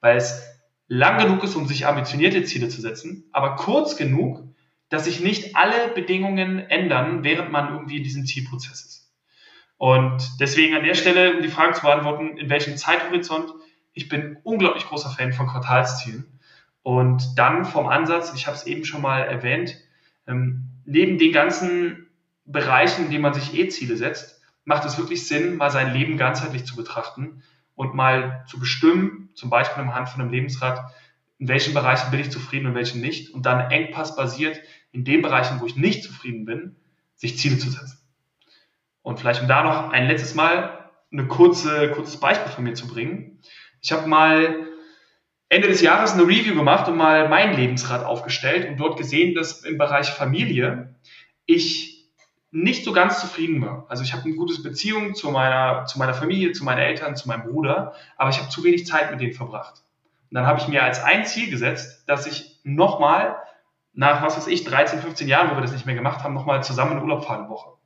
weil 0.00 0.16
es 0.16 0.42
lang 0.90 1.18
genug 1.18 1.44
ist, 1.44 1.54
um 1.54 1.68
sich 1.68 1.86
ambitionierte 1.86 2.42
Ziele 2.42 2.68
zu 2.68 2.80
setzen, 2.80 3.28
aber 3.30 3.54
kurz 3.54 3.96
genug, 3.96 4.42
dass 4.88 5.04
sich 5.04 5.20
nicht 5.20 5.54
alle 5.54 5.94
Bedingungen 5.94 6.58
ändern, 6.58 7.22
während 7.22 7.52
man 7.52 7.72
irgendwie 7.72 7.98
in 7.98 8.02
diesem 8.02 8.26
Zielprozess 8.26 8.84
ist. 8.84 9.12
Und 9.76 10.40
deswegen 10.40 10.74
an 10.74 10.82
der 10.82 10.94
Stelle, 10.94 11.36
um 11.36 11.42
die 11.42 11.48
Frage 11.48 11.74
zu 11.74 11.82
beantworten, 11.82 12.36
in 12.36 12.50
welchem 12.50 12.76
Zeithorizont, 12.76 13.52
ich 13.92 14.08
bin 14.08 14.38
unglaublich 14.42 14.84
großer 14.84 15.10
Fan 15.10 15.32
von 15.32 15.46
Quartalszielen. 15.46 16.40
Und 16.82 17.38
dann 17.38 17.64
vom 17.64 17.86
Ansatz, 17.86 18.34
ich 18.34 18.48
habe 18.48 18.56
es 18.56 18.66
eben 18.66 18.84
schon 18.84 19.00
mal 19.00 19.20
erwähnt, 19.20 19.76
ähm, 20.26 20.70
neben 20.84 21.18
den 21.18 21.30
ganzen 21.30 22.08
Bereichen, 22.46 23.04
in 23.04 23.10
denen 23.12 23.22
man 23.22 23.34
sich 23.34 23.56
eh 23.56 23.68
Ziele 23.68 23.96
setzt, 23.96 24.40
macht 24.64 24.84
es 24.84 24.98
wirklich 24.98 25.26
Sinn, 25.28 25.56
mal 25.56 25.70
sein 25.70 25.94
Leben 25.94 26.16
ganzheitlich 26.16 26.64
zu 26.64 26.74
betrachten 26.74 27.42
und 27.80 27.94
mal 27.94 28.44
zu 28.46 28.60
bestimmen, 28.60 29.30
zum 29.32 29.48
Beispiel 29.48 29.82
anhand 29.82 30.10
von 30.10 30.20
einem 30.20 30.30
Lebensrat, 30.30 30.92
in 31.38 31.48
welchen 31.48 31.72
Bereichen 31.72 32.10
bin 32.10 32.20
ich 32.20 32.30
zufrieden 32.30 32.66
und 32.66 32.72
in 32.72 32.76
welchen 32.76 33.00
nicht 33.00 33.32
und 33.32 33.46
dann 33.46 33.70
engpassbasiert 33.70 34.60
in 34.92 35.04
den 35.04 35.22
Bereichen, 35.22 35.62
wo 35.62 35.66
ich 35.66 35.76
nicht 35.76 36.04
zufrieden 36.04 36.44
bin, 36.44 36.76
sich 37.14 37.38
Ziele 37.38 37.56
zu 37.56 37.70
setzen. 37.70 37.98
Und 39.00 39.18
vielleicht 39.18 39.40
um 39.40 39.48
da 39.48 39.62
noch 39.62 39.92
ein 39.92 40.08
letztes 40.08 40.34
Mal 40.34 40.90
ein 41.10 41.26
kurze, 41.28 41.90
kurzes 41.92 42.20
Beispiel 42.20 42.52
von 42.52 42.64
mir 42.64 42.74
zu 42.74 42.86
bringen. 42.86 43.40
Ich 43.80 43.92
habe 43.92 44.06
mal 44.06 44.66
Ende 45.48 45.68
des 45.68 45.80
Jahres 45.80 46.12
eine 46.12 46.24
Review 46.24 46.54
gemacht 46.54 46.86
und 46.86 46.98
mal 46.98 47.30
mein 47.30 47.56
Lebensrad 47.56 48.04
aufgestellt 48.04 48.68
und 48.68 48.76
dort 48.76 48.98
gesehen, 48.98 49.34
dass 49.34 49.64
im 49.64 49.78
Bereich 49.78 50.10
Familie 50.10 50.96
ich 51.46 51.99
nicht 52.52 52.84
so 52.84 52.92
ganz 52.92 53.20
zufrieden 53.20 53.62
war. 53.62 53.86
Also 53.88 54.02
ich 54.02 54.12
habe 54.12 54.24
eine 54.24 54.34
gute 54.34 54.60
Beziehung 54.62 55.14
zu 55.14 55.30
meiner, 55.30 55.84
zu 55.86 55.98
meiner 55.98 56.14
Familie, 56.14 56.52
zu 56.52 56.64
meinen 56.64 56.78
Eltern, 56.78 57.14
zu 57.16 57.28
meinem 57.28 57.44
Bruder, 57.44 57.94
aber 58.16 58.30
ich 58.30 58.38
habe 58.38 58.48
zu 58.48 58.64
wenig 58.64 58.86
Zeit 58.86 59.10
mit 59.10 59.20
denen 59.20 59.32
verbracht. 59.32 59.84
Und 60.30 60.34
dann 60.34 60.46
habe 60.46 60.60
ich 60.60 60.68
mir 60.68 60.82
als 60.82 61.02
ein 61.02 61.24
Ziel 61.24 61.50
gesetzt, 61.50 62.04
dass 62.08 62.26
ich 62.26 62.60
nochmal 62.64 63.36
nach, 63.92 64.22
was 64.22 64.36
weiß 64.36 64.46
ich, 64.48 64.64
13, 64.64 65.00
15 65.00 65.28
Jahren, 65.28 65.50
wo 65.50 65.54
wir 65.54 65.62
das 65.62 65.72
nicht 65.72 65.86
mehr 65.86 65.94
gemacht 65.94 66.22
haben, 66.22 66.34
nochmal 66.34 66.62
zusammen 66.62 66.92
in 66.92 67.02
Urlaub 67.02 67.24
fahren 67.24 67.48
Woche. 67.48 67.76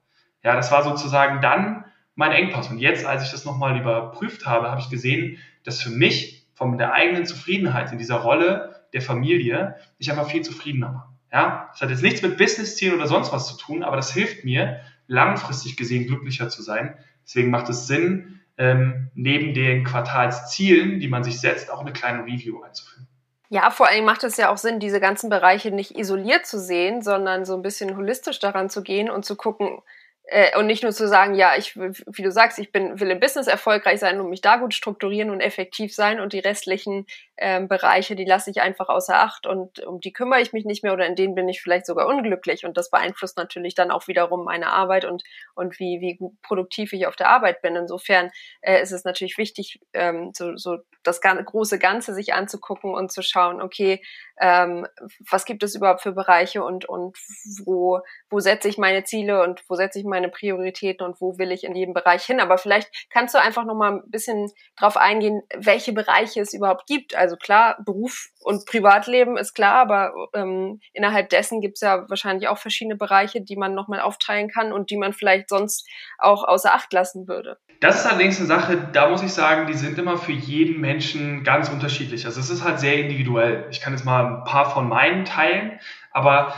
Ja, 0.43 0.55
das 0.55 0.71
war 0.71 0.83
sozusagen 0.83 1.41
dann 1.41 1.85
mein 2.15 2.33
Engpass. 2.33 2.69
Und 2.69 2.79
jetzt, 2.79 3.07
als 3.07 3.25
ich 3.25 3.31
das 3.31 3.45
nochmal 3.45 3.79
überprüft 3.79 4.47
habe, 4.47 4.71
habe 4.71 4.81
ich 4.81 4.91
gesehen, 4.91 5.39
dass 5.65 5.81
für 5.81 5.91
mich 5.91 6.47
von 6.55 6.79
der 6.79 6.93
eigenen 6.93 7.27
Zufriedenheit 7.27 7.91
in 7.93 7.99
dieser 7.99 8.17
Rolle 8.17 8.87
der 8.93 9.03
Familie 9.03 9.77
ich 9.99 10.11
einfach 10.11 10.29
viel 10.29 10.43
zufriedener 10.43 10.95
war. 10.95 11.14
Ja, 11.35 11.69
das 11.73 11.81
hat 11.81 11.91
jetzt 11.91 12.05
nichts 12.05 12.23
mit 12.23 12.39
Business-Zielen 12.39 12.95
oder 12.95 13.09
sonst 13.09 13.33
was 13.33 13.49
zu 13.49 13.57
tun, 13.57 13.83
aber 13.83 13.97
das 13.97 14.13
hilft 14.13 14.45
mir, 14.45 14.81
langfristig 15.09 15.77
gesehen 15.77 16.07
glücklicher 16.07 16.49
zu 16.49 16.63
sein. 16.63 16.97
Deswegen 17.25 17.51
macht 17.51 17.69
es 17.69 17.89
Sinn, 17.89 18.41
ähm, 18.57 19.11
neben 19.15 19.53
den 19.53 19.83
Quartalszielen, 19.83 21.01
die 21.01 21.09
man 21.09 21.25
sich 21.25 21.41
setzt, 21.41 21.73
auch 21.73 21.81
eine 21.81 21.93
kleine 21.93 22.23
Review 22.23 22.63
einzuführen. 22.63 23.09
Ja, 23.49 23.71
vor 23.73 23.89
allem 23.89 24.05
macht 24.05 24.23
es 24.23 24.37
ja 24.37 24.49
auch 24.49 24.59
Sinn, 24.59 24.79
diese 24.79 25.01
ganzen 25.01 25.29
Bereiche 25.29 25.73
nicht 25.73 25.99
isoliert 25.99 26.47
zu 26.47 26.61
sehen, 26.61 27.03
sondern 27.03 27.45
so 27.45 27.55
ein 27.57 27.63
bisschen 27.63 27.97
holistisch 27.97 28.39
daran 28.39 28.71
zu 28.71 28.85
gehen 28.85 29.11
und 29.11 29.25
zu 29.25 29.35
gucken, 29.35 29.81
äh, 30.27 30.57
und 30.59 30.67
nicht 30.67 30.83
nur 30.83 30.93
zu 30.93 31.07
sagen, 31.07 31.35
ja, 31.35 31.55
ich 31.57 31.77
wie 31.77 32.23
du 32.23 32.33
sagst, 32.33 32.59
ich 32.59 32.73
bin, 32.73 32.99
will 32.99 33.11
im 33.11 33.21
Business 33.21 33.47
erfolgreich 33.47 34.01
sein 34.01 34.21
und 34.21 34.31
mich 34.31 34.41
da 34.41 34.57
gut 34.57 34.73
strukturieren 34.73 35.31
und 35.31 35.41
effektiv 35.41 35.95
sein 35.95 36.19
und 36.19 36.33
die 36.33 36.39
restlichen 36.39 37.07
ähm, 37.37 37.69
Bereiche, 37.69 38.15
die 38.15 38.25
lasse 38.25 38.51
ich 38.51 38.61
einfach 38.61 38.89
außer 38.89 39.17
Acht 39.17 39.47
und 39.47 39.81
um 39.81 40.01
die 40.01 40.13
kümmere 40.13 40.41
ich 40.41 40.53
mich 40.53 40.65
nicht 40.65 40.83
mehr 40.83 40.93
oder 40.93 41.07
in 41.07 41.17
denen 41.17 41.35
bin 41.35 41.49
ich 41.49 41.61
vielleicht 41.61 41.87
sogar 41.87 42.07
unglücklich 42.07 42.65
und 42.65 42.77
das 42.77 42.91
beeinflusst 42.91 43.37
natürlich 43.37 43.75
dann 43.75 43.91
auch 43.91 44.07
wiederum 44.07 44.45
meine 44.45 44.69
Arbeit 44.69 45.05
und, 45.05 45.25
und 45.55 45.79
wie, 45.81 46.01
wie 46.01 46.19
produktiv 46.43 46.93
ich 46.93 47.07
auf 47.07 47.17
der 47.17 47.29
Arbeit 47.29 47.63
bin. 47.63 47.75
Insofern 47.77 48.31
äh, 48.61 48.81
ist 48.81 48.93
es 48.93 49.05
natürlich 49.05 49.37
wichtig, 49.39 49.81
ähm, 49.93 50.31
so, 50.35 50.57
so 50.57 50.79
das 51.03 51.21
große 51.21 51.79
Ganze 51.79 52.15
sich 52.15 52.35
anzugucken 52.35 52.95
und 52.95 53.13
zu 53.13 53.23
schauen, 53.23 53.61
okay, 53.61 54.03
ähm, 54.41 54.87
was 55.31 55.45
gibt 55.45 55.63
es 55.63 55.75
überhaupt 55.75 56.03
für 56.03 56.13
Bereiche 56.13 56.65
und, 56.65 56.87
und 56.87 57.17
wo, 57.65 58.01
wo 58.31 58.41
setze 58.41 58.69
ich 58.69 58.79
meine 58.79 59.05
Ziele 59.05 59.43
und 59.43 59.63
wo 59.69 59.75
setze 59.75 59.99
ich 59.99 60.05
meine 60.05 60.29
Prioritäten 60.29 61.07
und 61.07 61.21
wo 61.21 61.39
will 61.39 61.53
ich 61.53 61.65
in 61.65 61.75
jedem 61.75 61.95
Bereich 61.95 62.25
hin. 62.25 62.41
Aber 62.41 62.59
vielleicht 62.59 62.91
kannst 63.11 63.35
du 63.35 63.41
einfach 63.41 63.65
noch 63.65 63.75
mal 63.75 63.93
ein 63.93 64.11
bisschen 64.11 64.51
drauf 64.77 64.97
eingehen, 64.97 65.43
welche 65.57 65.93
Bereiche 65.93 66.41
es 66.41 66.53
überhaupt 66.53 66.87
gibt. 66.87 67.15
Also 67.15 67.24
klar, 67.37 67.79
Beruf 67.85 68.29
und 68.41 68.67
Privatleben 68.67 69.37
ist 69.37 69.55
klar, 69.55 69.75
aber 69.77 70.13
ähm, 70.35 70.81
innerhalb 70.93 71.29
dessen 71.31 71.61
gibt 71.61 71.77
es 71.77 71.81
ja 71.81 72.09
wahrscheinlich 72.09 72.49
auch 72.49 72.59
verschiedene 72.59 72.97
Bereiche, 72.97 73.41
die 73.41 73.57
man 73.57 73.75
nochmal 73.75 74.01
aufteilen 74.01 74.49
kann 74.49 74.73
und 74.73 74.91
die 74.91 74.97
man 74.97 75.13
vielleicht 75.13 75.49
sonst 75.49 75.89
auch 76.19 76.45
außer 76.45 76.75
Acht 76.75 76.93
lassen 76.93 77.27
würde. 77.27 77.59
Das 77.81 78.01
ist 78.01 78.07
allerdings 78.07 78.39
eine 78.39 78.47
Sache, 78.47 78.89
da 78.93 79.09
muss 79.09 79.23
ich 79.23 79.33
sagen, 79.33 79.67
die 79.67 79.75
sind 79.75 79.99
immer 79.99 80.17
für 80.17 80.33
jeden 80.33 80.81
Menschen 80.81 81.45
ganz 81.45 81.69
unterschiedlich. 81.69 82.27
Also 82.27 82.41
es 82.41 82.51
ist 82.51 82.65
halt 82.65 82.81
sehr 82.81 82.99
individuell. 82.99 83.67
Ich 83.71 83.81
kann 83.81 83.93
jetzt 83.93 84.05
mal 84.05 84.39
ein 84.39 84.45
paar 84.45 84.71
von 84.71 84.89
meinen 84.89 85.25
teilen, 85.25 85.79
aber 86.11 86.55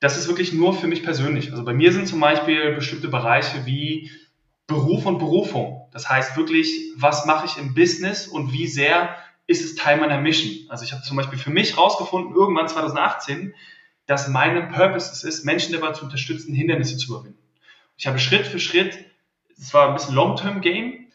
das 0.00 0.16
ist 0.16 0.28
wirklich 0.28 0.52
nur 0.52 0.72
für 0.74 0.86
mich 0.86 1.02
persönlich. 1.02 1.50
Also 1.50 1.64
bei 1.64 1.74
mir 1.74 1.92
sind 1.92 2.08
zum 2.08 2.20
Beispiel 2.20 2.74
bestimmte 2.74 3.08
Bereiche 3.08 3.66
wie 3.66 4.10
Beruf 4.66 5.04
und 5.04 5.18
Berufung. 5.18 5.88
Das 5.92 6.08
heißt 6.08 6.36
wirklich, 6.36 6.70
was 6.96 7.26
mache 7.26 7.46
ich 7.46 7.58
im 7.58 7.74
Business 7.74 8.26
und 8.26 8.52
wie 8.52 8.66
sehr 8.66 9.16
ist 9.50 9.64
es 9.64 9.74
Teil 9.74 9.98
meiner 9.98 10.20
Mission. 10.20 10.70
Also 10.70 10.84
ich 10.84 10.92
habe 10.92 11.02
zum 11.02 11.16
Beispiel 11.16 11.38
für 11.38 11.50
mich 11.50 11.76
rausgefunden, 11.76 12.34
irgendwann 12.34 12.68
2018, 12.68 13.52
dass 14.06 14.28
mein 14.28 14.68
Purpose 14.70 15.10
es 15.12 15.24
ist, 15.24 15.44
Menschen 15.44 15.72
dabei 15.72 15.90
zu 15.92 16.04
unterstützen, 16.04 16.54
Hindernisse 16.54 16.96
zu 16.96 17.12
überwinden. 17.12 17.38
Ich 17.96 18.06
habe 18.06 18.20
Schritt 18.20 18.46
für 18.46 18.60
Schritt, 18.60 19.04
es 19.58 19.74
war 19.74 19.88
ein 19.88 19.94
bisschen 19.94 20.14
Long-Term-Game, 20.14 21.08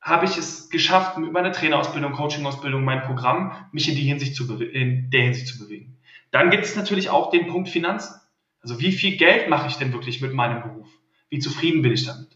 habe 0.00 0.24
ich 0.26 0.36
es 0.36 0.70
geschafft, 0.70 1.18
mit 1.18 1.32
meiner 1.32 1.50
Trainerausbildung, 1.50 2.12
Coaching-Ausbildung, 2.12 2.84
mein 2.84 3.02
Programm, 3.02 3.52
mich 3.72 3.88
in, 3.88 3.96
die 3.96 4.02
Hinsicht 4.02 4.36
zu 4.36 4.44
in 4.60 5.10
der 5.10 5.22
Hinsicht 5.22 5.48
zu 5.48 5.58
bewegen. 5.58 5.98
Dann 6.30 6.50
gibt 6.50 6.64
es 6.64 6.76
natürlich 6.76 7.10
auch 7.10 7.30
den 7.30 7.48
Punkt 7.48 7.68
Finanzen. 7.68 8.14
Also 8.60 8.80
wie 8.80 8.92
viel 8.92 9.16
Geld 9.16 9.48
mache 9.48 9.66
ich 9.66 9.74
denn 9.74 9.92
wirklich 9.92 10.20
mit 10.20 10.32
meinem 10.32 10.62
Beruf? 10.62 10.88
Wie 11.30 11.40
zufrieden 11.40 11.82
bin 11.82 11.92
ich 11.92 12.06
damit? 12.06 12.28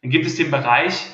Dann 0.00 0.10
gibt 0.10 0.26
es 0.26 0.36
den 0.36 0.50
Bereich, 0.52 1.06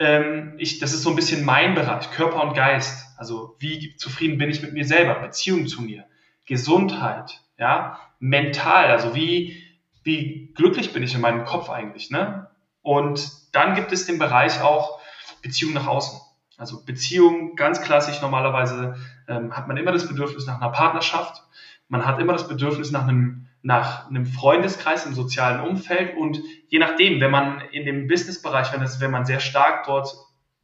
ähm, 0.00 0.54
ich, 0.58 0.80
das 0.80 0.92
ist 0.92 1.02
so 1.02 1.10
ein 1.10 1.16
bisschen 1.16 1.44
mein 1.44 1.74
Bereich, 1.74 2.10
Körper 2.10 2.42
und 2.42 2.54
Geist. 2.54 3.09
Also 3.20 3.54
wie 3.58 3.94
zufrieden 3.96 4.38
bin 4.38 4.48
ich 4.48 4.62
mit 4.62 4.72
mir 4.72 4.86
selber, 4.86 5.12
Beziehung 5.16 5.66
zu 5.66 5.82
mir, 5.82 6.06
Gesundheit, 6.46 7.42
ja, 7.58 8.00
mental, 8.18 8.86
also 8.86 9.14
wie, 9.14 9.62
wie 10.02 10.54
glücklich 10.54 10.94
bin 10.94 11.02
ich 11.02 11.14
in 11.14 11.20
meinem 11.20 11.44
Kopf 11.44 11.68
eigentlich, 11.68 12.10
ne? 12.10 12.48
Und 12.80 13.30
dann 13.52 13.74
gibt 13.74 13.92
es 13.92 14.06
den 14.06 14.18
Bereich 14.18 14.62
auch 14.62 15.00
Beziehung 15.42 15.74
nach 15.74 15.86
außen. 15.86 16.18
Also 16.56 16.82
Beziehung, 16.82 17.56
ganz 17.56 17.82
klassisch, 17.82 18.22
normalerweise 18.22 18.96
ähm, 19.28 19.54
hat 19.54 19.68
man 19.68 19.76
immer 19.76 19.92
das 19.92 20.08
Bedürfnis 20.08 20.46
nach 20.46 20.58
einer 20.58 20.72
Partnerschaft, 20.72 21.42
man 21.88 22.06
hat 22.06 22.18
immer 22.20 22.32
das 22.32 22.48
Bedürfnis 22.48 22.90
nach 22.90 23.06
einem, 23.06 23.48
nach 23.60 24.08
einem 24.08 24.24
Freundeskreis 24.24 25.04
im 25.04 25.12
sozialen 25.12 25.60
Umfeld. 25.68 26.16
Und 26.16 26.40
je 26.68 26.78
nachdem, 26.78 27.20
wenn 27.20 27.30
man 27.30 27.60
in 27.72 27.84
dem 27.84 28.06
Businessbereich, 28.06 28.72
wenn, 28.72 28.80
wenn 28.80 29.10
man 29.10 29.26
sehr 29.26 29.40
stark 29.40 29.84
dort 29.84 30.16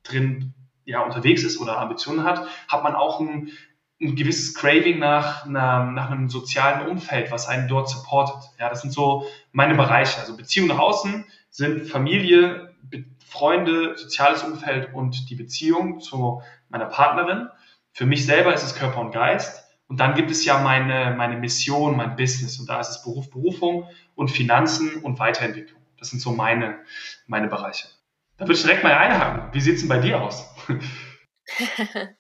drin 0.04 0.54
ja, 0.86 1.00
unterwegs 1.02 1.42
ist 1.42 1.60
oder 1.60 1.78
Ambitionen 1.78 2.24
hat, 2.24 2.46
hat 2.68 2.82
man 2.82 2.94
auch 2.94 3.20
ein, 3.20 3.50
ein 4.00 4.16
gewisses 4.16 4.54
Craving 4.54 4.98
nach, 4.98 5.44
einer, 5.44 5.84
nach 5.84 6.10
einem 6.10 6.30
sozialen 6.30 6.88
Umfeld, 6.88 7.30
was 7.30 7.48
einen 7.48 7.68
dort 7.68 7.90
supportet. 7.90 8.50
Ja, 8.58 8.68
das 8.70 8.82
sind 8.82 8.92
so 8.92 9.26
meine 9.52 9.74
Bereiche. 9.74 10.20
Also 10.20 10.36
Beziehung 10.36 10.68
nach 10.68 10.78
außen 10.78 11.26
sind 11.50 11.86
Familie, 11.86 12.74
Freunde, 13.26 13.96
soziales 13.96 14.42
Umfeld 14.44 14.94
und 14.94 15.28
die 15.28 15.34
Beziehung 15.34 16.00
zu 16.00 16.42
meiner 16.68 16.86
Partnerin. 16.86 17.48
Für 17.92 18.06
mich 18.06 18.24
selber 18.24 18.54
ist 18.54 18.62
es 18.62 18.76
Körper 18.76 19.00
und 19.00 19.10
Geist. 19.10 19.64
Und 19.88 20.00
dann 20.00 20.14
gibt 20.14 20.30
es 20.30 20.44
ja 20.44 20.58
meine, 20.58 21.14
meine 21.16 21.36
Mission, 21.36 21.96
mein 21.96 22.16
Business. 22.16 22.58
Und 22.58 22.68
da 22.68 22.80
ist 22.80 22.90
es 22.90 23.02
Beruf, 23.02 23.30
Berufung 23.30 23.88
und 24.14 24.30
Finanzen 24.30 25.02
und 25.02 25.18
Weiterentwicklung. 25.18 25.80
Das 25.98 26.10
sind 26.10 26.20
so 26.20 26.30
meine, 26.32 26.78
meine 27.26 27.48
Bereiche. 27.48 27.88
Da 28.36 28.44
würde 28.44 28.54
ich 28.54 28.62
direkt 28.62 28.84
mal 28.84 28.92
einhaken. 28.92 29.54
Wie 29.54 29.60
sieht 29.60 29.76
es 29.76 29.80
denn 29.80 29.88
bei 29.88 29.98
dir 29.98 30.20
aus? 30.20 30.46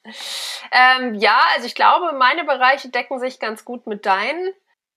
ähm, 0.72 1.14
ja, 1.14 1.40
also 1.54 1.66
ich 1.66 1.74
glaube, 1.74 2.12
meine 2.16 2.44
Bereiche 2.44 2.88
decken 2.88 3.18
sich 3.18 3.40
ganz 3.40 3.64
gut 3.64 3.86
mit 3.86 4.06
deinen. 4.06 4.52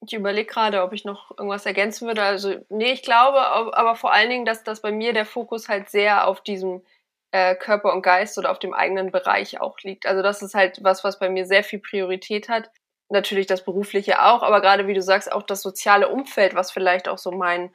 Ich 0.05 0.13
überlege 0.13 0.51
gerade, 0.51 0.83
ob 0.83 0.93
ich 0.93 1.03
noch 1.03 1.31
irgendwas 1.31 1.65
ergänzen 1.65 2.07
würde. 2.07 2.23
Also, 2.23 2.55
nee, 2.69 2.91
ich 2.91 3.03
glaube, 3.03 3.45
aber 3.75 3.95
vor 3.95 4.13
allen 4.13 4.29
Dingen, 4.29 4.45
dass 4.45 4.63
das 4.63 4.81
bei 4.81 4.91
mir 4.91 5.13
der 5.13 5.25
Fokus 5.25 5.67
halt 5.67 5.89
sehr 5.89 6.27
auf 6.27 6.41
diesem 6.41 6.83
äh, 7.31 7.55
Körper 7.55 7.93
und 7.93 8.01
Geist 8.01 8.37
oder 8.37 8.51
auf 8.51 8.59
dem 8.59 8.73
eigenen 8.73 9.11
Bereich 9.11 9.59
auch 9.59 9.77
liegt. 9.81 10.05
Also, 10.05 10.21
das 10.21 10.41
ist 10.41 10.53
halt 10.55 10.83
was, 10.83 11.03
was 11.03 11.19
bei 11.19 11.29
mir 11.29 11.45
sehr 11.45 11.63
viel 11.63 11.79
Priorität 11.79 12.49
hat. 12.49 12.71
Natürlich 13.09 13.47
das 13.47 13.65
Berufliche 13.65 14.21
auch, 14.23 14.43
aber 14.43 14.61
gerade 14.61 14.87
wie 14.87 14.93
du 14.93 15.01
sagst, 15.01 15.31
auch 15.31 15.43
das 15.43 15.63
soziale 15.63 16.09
Umfeld, 16.09 16.53
was 16.53 16.71
vielleicht 16.71 17.09
auch 17.09 17.17
so 17.17 17.31
mein 17.31 17.73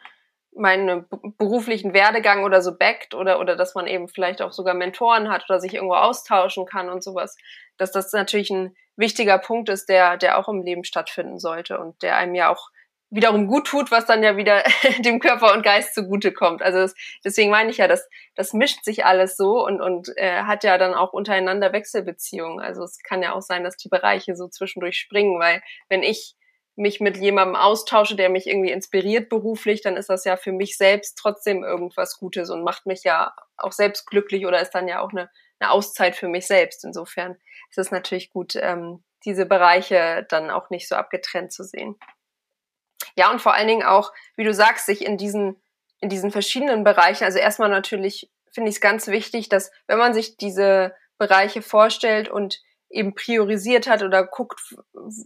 meinen 0.57 1.07
beruflichen 1.39 1.95
Werdegang 1.95 2.45
oder 2.45 2.63
so 2.63 2.77
backt 2.77 3.15
oder, 3.15 3.41
oder 3.41 3.57
dass 3.57 3.75
man 3.75 3.87
eben 3.87 4.09
vielleicht 4.09 4.41
auch 4.41 4.53
sogar 4.53 4.75
Mentoren 4.75 5.29
hat 5.29 5.45
oder 5.49 5.61
sich 5.61 5.75
irgendwo 5.75 5.95
austauschen 5.95 6.67
kann 6.67 6.89
und 6.89 7.03
sowas, 7.03 7.37
dass 7.77 7.93
das 7.93 8.13
natürlich 8.13 8.51
ein 8.51 8.77
wichtiger 8.97 9.39
Punkt 9.39 9.69
ist, 9.69 9.89
der, 9.89 10.17
der 10.17 10.39
auch 10.39 10.49
im 10.49 10.63
Leben 10.63 10.85
stattfinden 10.85 11.39
sollte 11.39 11.79
und 11.79 12.03
der 12.03 12.17
einem 12.17 12.35
ja 12.35 12.53
auch 12.53 12.69
wiederum 13.11 13.47
gut 13.47 13.67
tut, 13.67 13.91
was 13.91 14.07
dann 14.07 14.23
ja 14.23 14.37
wieder 14.37 14.65
dem 14.99 15.21
Körper 15.21 15.53
und 15.53 15.63
Geist 15.63 15.95
zugutekommt. 15.95 16.63
Also 16.63 16.79
das, 16.81 16.95
deswegen 17.25 17.51
meine 17.51 17.71
ich 17.71 17.79
ja, 17.79 17.87
das, 17.87 18.09
das 18.35 18.53
mischt 18.53 18.85
sich 18.85 19.05
alles 19.05 19.37
so 19.37 19.65
und, 19.65 19.81
und 19.81 20.11
äh, 20.17 20.43
hat 20.43 20.65
ja 20.65 20.79
dann 20.79 20.95
auch 20.95 21.13
untereinander 21.13 21.73
Wechselbeziehungen. 21.73 22.61
Also 22.61 22.83
es 22.83 22.99
kann 23.03 23.23
ja 23.23 23.33
auch 23.33 23.43
sein, 23.43 23.63
dass 23.63 23.77
die 23.77 23.89
Bereiche 23.89 24.35
so 24.35 24.49
zwischendurch 24.49 24.99
springen, 24.99 25.39
weil 25.39 25.63
wenn 25.89 26.03
ich 26.03 26.35
mich 26.77 27.01
mit 27.01 27.17
jemandem 27.17 27.57
austausche, 27.57 28.17
der 28.17 28.29
mich 28.29 28.47
irgendwie 28.47 28.73
inspiriert 28.73 29.29
beruflich, 29.29 29.81
dann 29.83 29.97
ist 29.97 30.09
das 30.09 30.25
ja 30.25 30.37
für 30.37 30.53
mich 30.53 30.77
selbst 30.77 31.17
trotzdem 31.17 31.63
irgendwas 31.63 32.19
Gutes 32.19 32.51
und 32.51 32.65
macht 32.65 32.87
mich 32.87 33.05
ja 33.05 33.35
auch 33.57 33.73
selbst 33.73 34.07
glücklich 34.07 34.47
oder 34.47 34.61
ist 34.61 34.73
dann 34.73 34.89
ja 34.89 35.01
auch 35.01 35.11
eine, 35.11 35.31
eine 35.61 35.71
Auszeit 35.71 36.17
für 36.17 36.29
mich 36.29 36.47
selbst. 36.47 36.85
Insofern 36.85 37.37
ist 37.71 37.79
es 37.79 37.91
natürlich 37.91 38.31
gut, 38.31 38.57
ähm, 38.57 39.05
diese 39.25 39.47
Bereiche 39.47 40.27
dann 40.29 40.51
auch 40.51 40.71
nicht 40.71 40.89
so 40.89 40.97
abgetrennt 40.97 41.53
zu 41.53 41.65
sehen. 41.65 41.97
Ja, 43.17 43.31
und 43.31 43.41
vor 43.41 43.55
allen 43.55 43.69
Dingen 43.69 43.85
auch, 43.85 44.13
wie 44.37 44.45
du 44.45 44.53
sagst, 44.53 44.87
sich 44.87 45.05
in 45.05 45.17
diesen, 45.17 45.63
in 46.01 46.09
diesen 46.09 46.33
verschiedenen 46.33 46.83
Bereichen, 46.83 47.25
also 47.25 47.39
erstmal 47.39 47.69
natürlich 47.69 48.31
finde 48.53 48.71
ich 48.71 48.77
es 48.77 48.81
ganz 48.81 49.07
wichtig, 49.09 49.49
dass 49.49 49.71
wenn 49.87 49.99
man 49.99 50.15
sich 50.15 50.37
diese 50.37 50.95
Bereiche 51.19 51.63
vorstellt 51.63 52.29
und 52.29 52.61
eben 52.95 53.15
priorisiert 53.15 53.87
hat 53.87 54.03
oder 54.03 54.25
guckt, 54.25 54.61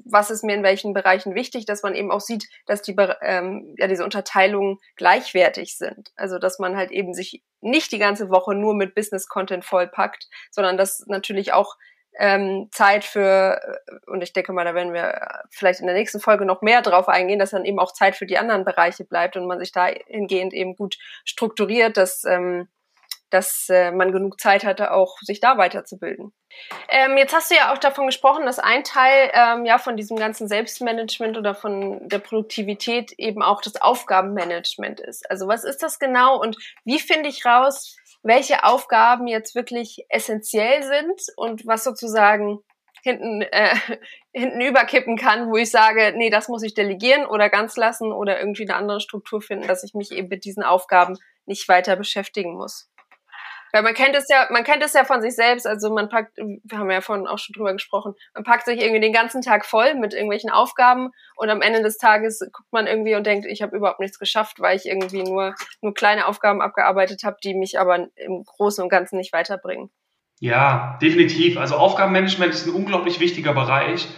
was 0.05 0.31
ist 0.31 0.43
mir 0.43 0.55
in 0.55 0.63
welchen 0.63 0.95
Bereichen 0.95 1.35
wichtig, 1.35 1.67
dass 1.67 1.83
man 1.83 1.95
eben 1.95 2.11
auch 2.11 2.21
sieht, 2.21 2.49
dass 2.67 2.83
die 2.83 2.97
ähm, 3.23 3.75
ja 3.79 3.87
diese 3.87 4.05
Unterteilungen 4.05 4.79
gleichwertig 4.97 5.77
sind. 5.77 6.11
Also 6.17 6.39
dass 6.39 6.59
man 6.59 6.77
halt 6.77 6.91
eben 6.91 7.15
sich 7.15 7.43
nicht 7.61 7.93
die 7.93 7.99
ganze 7.99 8.31
Woche 8.31 8.55
nur 8.55 8.75
mit 8.75 8.95
Business 8.95 9.29
Content 9.29 9.65
vollpackt, 9.65 10.29
sondern 10.51 10.77
dass 10.77 11.05
natürlich 11.07 11.53
auch 11.53 11.77
ähm, 12.19 12.69
Zeit 12.73 13.05
für 13.05 13.61
und 14.07 14.23
ich 14.23 14.33
denke 14.33 14.53
mal, 14.53 14.65
da 14.65 14.75
werden 14.75 14.93
wir 14.93 15.45
vielleicht 15.51 15.81
in 15.81 15.87
der 15.87 15.95
nächsten 15.95 16.21
Folge 16.21 16.47
noch 16.47 16.63
mehr 16.63 16.83
drauf 16.83 17.09
eingehen, 17.09 17.39
dass 17.39 17.51
dann 17.51 17.65
eben 17.65 17.79
auch 17.79 17.93
Zeit 17.93 18.17
für 18.17 18.27
die 18.27 18.39
anderen 18.39 18.65
Bereiche 18.65 19.05
bleibt 19.05 19.37
und 19.37 19.47
man 19.47 19.61
sich 19.61 19.73
dahingehend 19.73 20.53
eben 20.53 20.75
gut 20.75 20.99
strukturiert, 21.25 21.97
dass 21.97 22.25
ähm, 22.25 22.69
dass 23.31 23.69
äh, 23.69 23.91
man 23.93 24.13
genug 24.13 24.41
Zeit 24.41 24.65
hatte, 24.65 24.93
auch 24.93 25.19
sich 25.21 25.41
da 25.41 25.59
weiterzubilden. 25.59 26.33
Ähm, 26.89 27.17
jetzt 27.17 27.35
hast 27.35 27.51
du 27.51 27.55
ja 27.55 27.73
auch 27.73 27.79
davon 27.79 28.07
gesprochen, 28.07 28.47
dass 28.47 28.59
ein 28.59 28.85
Teil 28.85 29.31
ähm, 29.33 29.65
ja 29.65 29.79
von 29.79 29.97
diesem 29.97 30.17
ganzen 30.17 30.49
Selbstmanagement 30.49 31.37
oder 31.37 31.55
von 31.55 32.09
der 32.09 32.19
Produktivität 32.19 33.13
eben 33.13 33.43
auch 33.43 33.61
das 33.61 33.81
Aufgabenmanagement 33.81 35.01
ist. 35.01 35.31
Also 35.31 35.47
was 35.47 35.65
ist 35.65 35.83
das 35.83 35.99
genau 35.99 36.41
und 36.41 36.57
wie 36.85 36.99
finde 36.99 37.29
ich 37.29 37.45
raus, 37.45 37.97
welche 38.23 38.65
Aufgaben 38.65 39.27
jetzt 39.27 39.55
wirklich 39.55 40.05
essentiell 40.09 40.83
sind 40.83 41.21
und 41.37 41.67
was 41.67 41.85
sozusagen 41.85 42.61
hinten, 43.03 43.43
äh, 43.43 43.75
hinten 44.33 44.61
überkippen 44.61 45.17
kann, 45.17 45.51
wo 45.51 45.57
ich 45.57 45.71
sage, 45.71 46.13
nee, 46.17 46.31
das 46.31 46.49
muss 46.49 46.63
ich 46.63 46.75
delegieren 46.75 47.27
oder 47.27 47.49
ganz 47.49 47.77
lassen 47.77 48.13
oder 48.13 48.39
irgendwie 48.39 48.69
eine 48.69 48.77
andere 48.77 49.01
Struktur 49.01 49.41
finden, 49.41 49.67
dass 49.67 49.85
ich 49.85 49.95
mich 49.95 50.13
eben 50.13 50.29
mit 50.29 50.45
diesen 50.45 50.63
Aufgaben 50.63 51.17
nicht 51.47 51.69
weiter 51.69 51.97
beschäftigen 51.97 52.55
muss. 52.55 52.91
Weil 53.79 53.85
man 53.85 53.95
kennt 53.95 54.17
es 54.17 54.29
ja, 54.29 54.49
man 54.51 54.65
kennt 54.65 54.83
es 54.83 54.93
ja 54.93 55.05
von 55.05 55.23
sich 55.23 55.37
selbst, 55.37 55.65
also 55.65 55.95
man 55.95 56.09
packt, 56.09 56.37
wir 56.37 56.79
haben 56.79 56.91
ja 56.91 57.01
vorhin 57.01 57.29
auch 57.29 57.39
schon 57.39 57.53
drüber 57.53 57.73
gesprochen, 57.73 58.15
man 58.35 58.43
packt 58.43 58.65
sich 58.65 58.83
irgendwie 58.83 58.99
den 58.99 59.13
ganzen 59.13 59.41
Tag 59.41 59.65
voll 59.65 59.95
mit 59.95 60.15
irgendwelchen 60.15 60.51
Aufgaben 60.51 61.11
und 61.37 61.49
am 61.49 61.63
Ende 61.63 61.81
des 61.81 61.97
Tages 61.97 62.41
guckt 62.53 62.73
man 62.73 62.89
irgendwie 62.89 63.15
und 63.15 63.25
denkt, 63.25 63.47
ich 63.47 63.63
habe 63.63 63.77
überhaupt 63.77 64.01
nichts 64.01 64.19
geschafft, 64.19 64.59
weil 64.59 64.77
ich 64.77 64.87
irgendwie 64.87 65.23
nur, 65.23 65.55
nur 65.81 65.95
kleine 65.95 66.27
Aufgaben 66.27 66.61
abgearbeitet 66.61 67.23
habe, 67.23 67.37
die 67.45 67.55
mich 67.55 67.79
aber 67.79 68.09
im 68.17 68.43
Großen 68.43 68.83
und 68.83 68.91
Ganzen 68.91 69.17
nicht 69.17 69.33
weiterbringen. 69.33 69.91
Ja, 70.41 70.99
definitiv. 71.01 71.57
Also 71.57 71.77
Aufgabenmanagement 71.77 72.53
ist 72.53 72.67
ein 72.67 72.75
unglaublich 72.75 73.21
wichtiger 73.21 73.55
Bereich, 73.55 74.09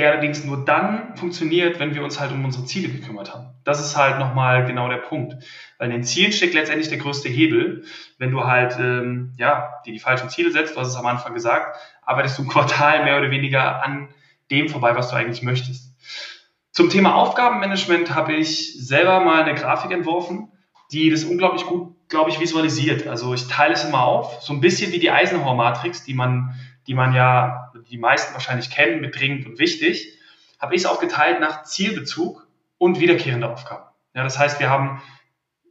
der 0.00 0.12
allerdings 0.12 0.44
nur 0.44 0.64
dann 0.64 1.16
funktioniert, 1.16 1.78
wenn 1.78 1.94
wir 1.94 2.02
uns 2.02 2.18
halt 2.18 2.32
um 2.32 2.44
unsere 2.44 2.64
Ziele 2.64 2.88
gekümmert 2.88 3.32
haben. 3.32 3.50
Das 3.64 3.80
ist 3.80 3.96
halt 3.96 4.18
nochmal 4.18 4.66
genau 4.66 4.88
der 4.88 4.96
Punkt. 4.96 5.36
Weil 5.78 5.88
in 5.88 5.92
den 5.92 6.04
Zielen 6.04 6.32
steckt 6.32 6.54
letztendlich 6.54 6.88
der 6.88 6.98
größte 6.98 7.28
Hebel. 7.28 7.84
Wenn 8.18 8.30
du 8.30 8.44
halt 8.44 8.76
ähm, 8.80 9.34
ja, 9.36 9.74
dir 9.86 9.92
die 9.92 9.98
falschen 9.98 10.28
Ziele 10.28 10.50
setzt, 10.50 10.74
du 10.74 10.80
hast 10.80 10.88
es 10.88 10.96
am 10.96 11.06
Anfang 11.06 11.34
gesagt, 11.34 11.76
arbeitest 12.02 12.38
du 12.38 12.42
ein 12.42 12.48
Quartal 12.48 13.04
mehr 13.04 13.18
oder 13.18 13.30
weniger 13.30 13.84
an 13.84 14.08
dem 14.50 14.68
vorbei, 14.68 14.96
was 14.96 15.10
du 15.10 15.16
eigentlich 15.16 15.42
möchtest. 15.42 15.94
Zum 16.72 16.88
Thema 16.88 17.14
Aufgabenmanagement 17.14 18.14
habe 18.14 18.32
ich 18.32 18.74
selber 18.74 19.20
mal 19.20 19.42
eine 19.42 19.54
Grafik 19.54 19.90
entworfen, 19.90 20.50
die 20.92 21.10
das 21.10 21.24
unglaublich 21.24 21.66
gut, 21.66 21.94
glaube 22.08 22.30
ich, 22.30 22.40
visualisiert. 22.40 23.06
Also 23.06 23.34
ich 23.34 23.46
teile 23.46 23.74
es 23.74 23.84
immer 23.84 24.02
auf, 24.02 24.42
so 24.42 24.52
ein 24.52 24.60
bisschen 24.60 24.92
wie 24.92 24.98
die 24.98 25.10
Eisenhower-Matrix, 25.10 26.04
die 26.04 26.14
man 26.14 26.54
die 26.86 26.94
man 26.94 27.14
ja, 27.14 27.69
die 27.90 27.98
meisten 27.98 28.32
wahrscheinlich 28.34 28.70
kennen, 28.70 29.00
mit 29.00 29.18
dringend 29.18 29.46
und 29.46 29.58
wichtig, 29.58 30.16
habe 30.58 30.74
ich 30.74 30.82
es 30.82 30.86
aufgeteilt 30.86 31.40
nach 31.40 31.64
Zielbezug 31.64 32.46
und 32.78 33.00
wiederkehrende 33.00 33.50
Aufgaben. 33.50 33.84
Ja, 34.14 34.22
das 34.22 34.38
heißt, 34.38 34.60
wir 34.60 34.70
haben 34.70 35.02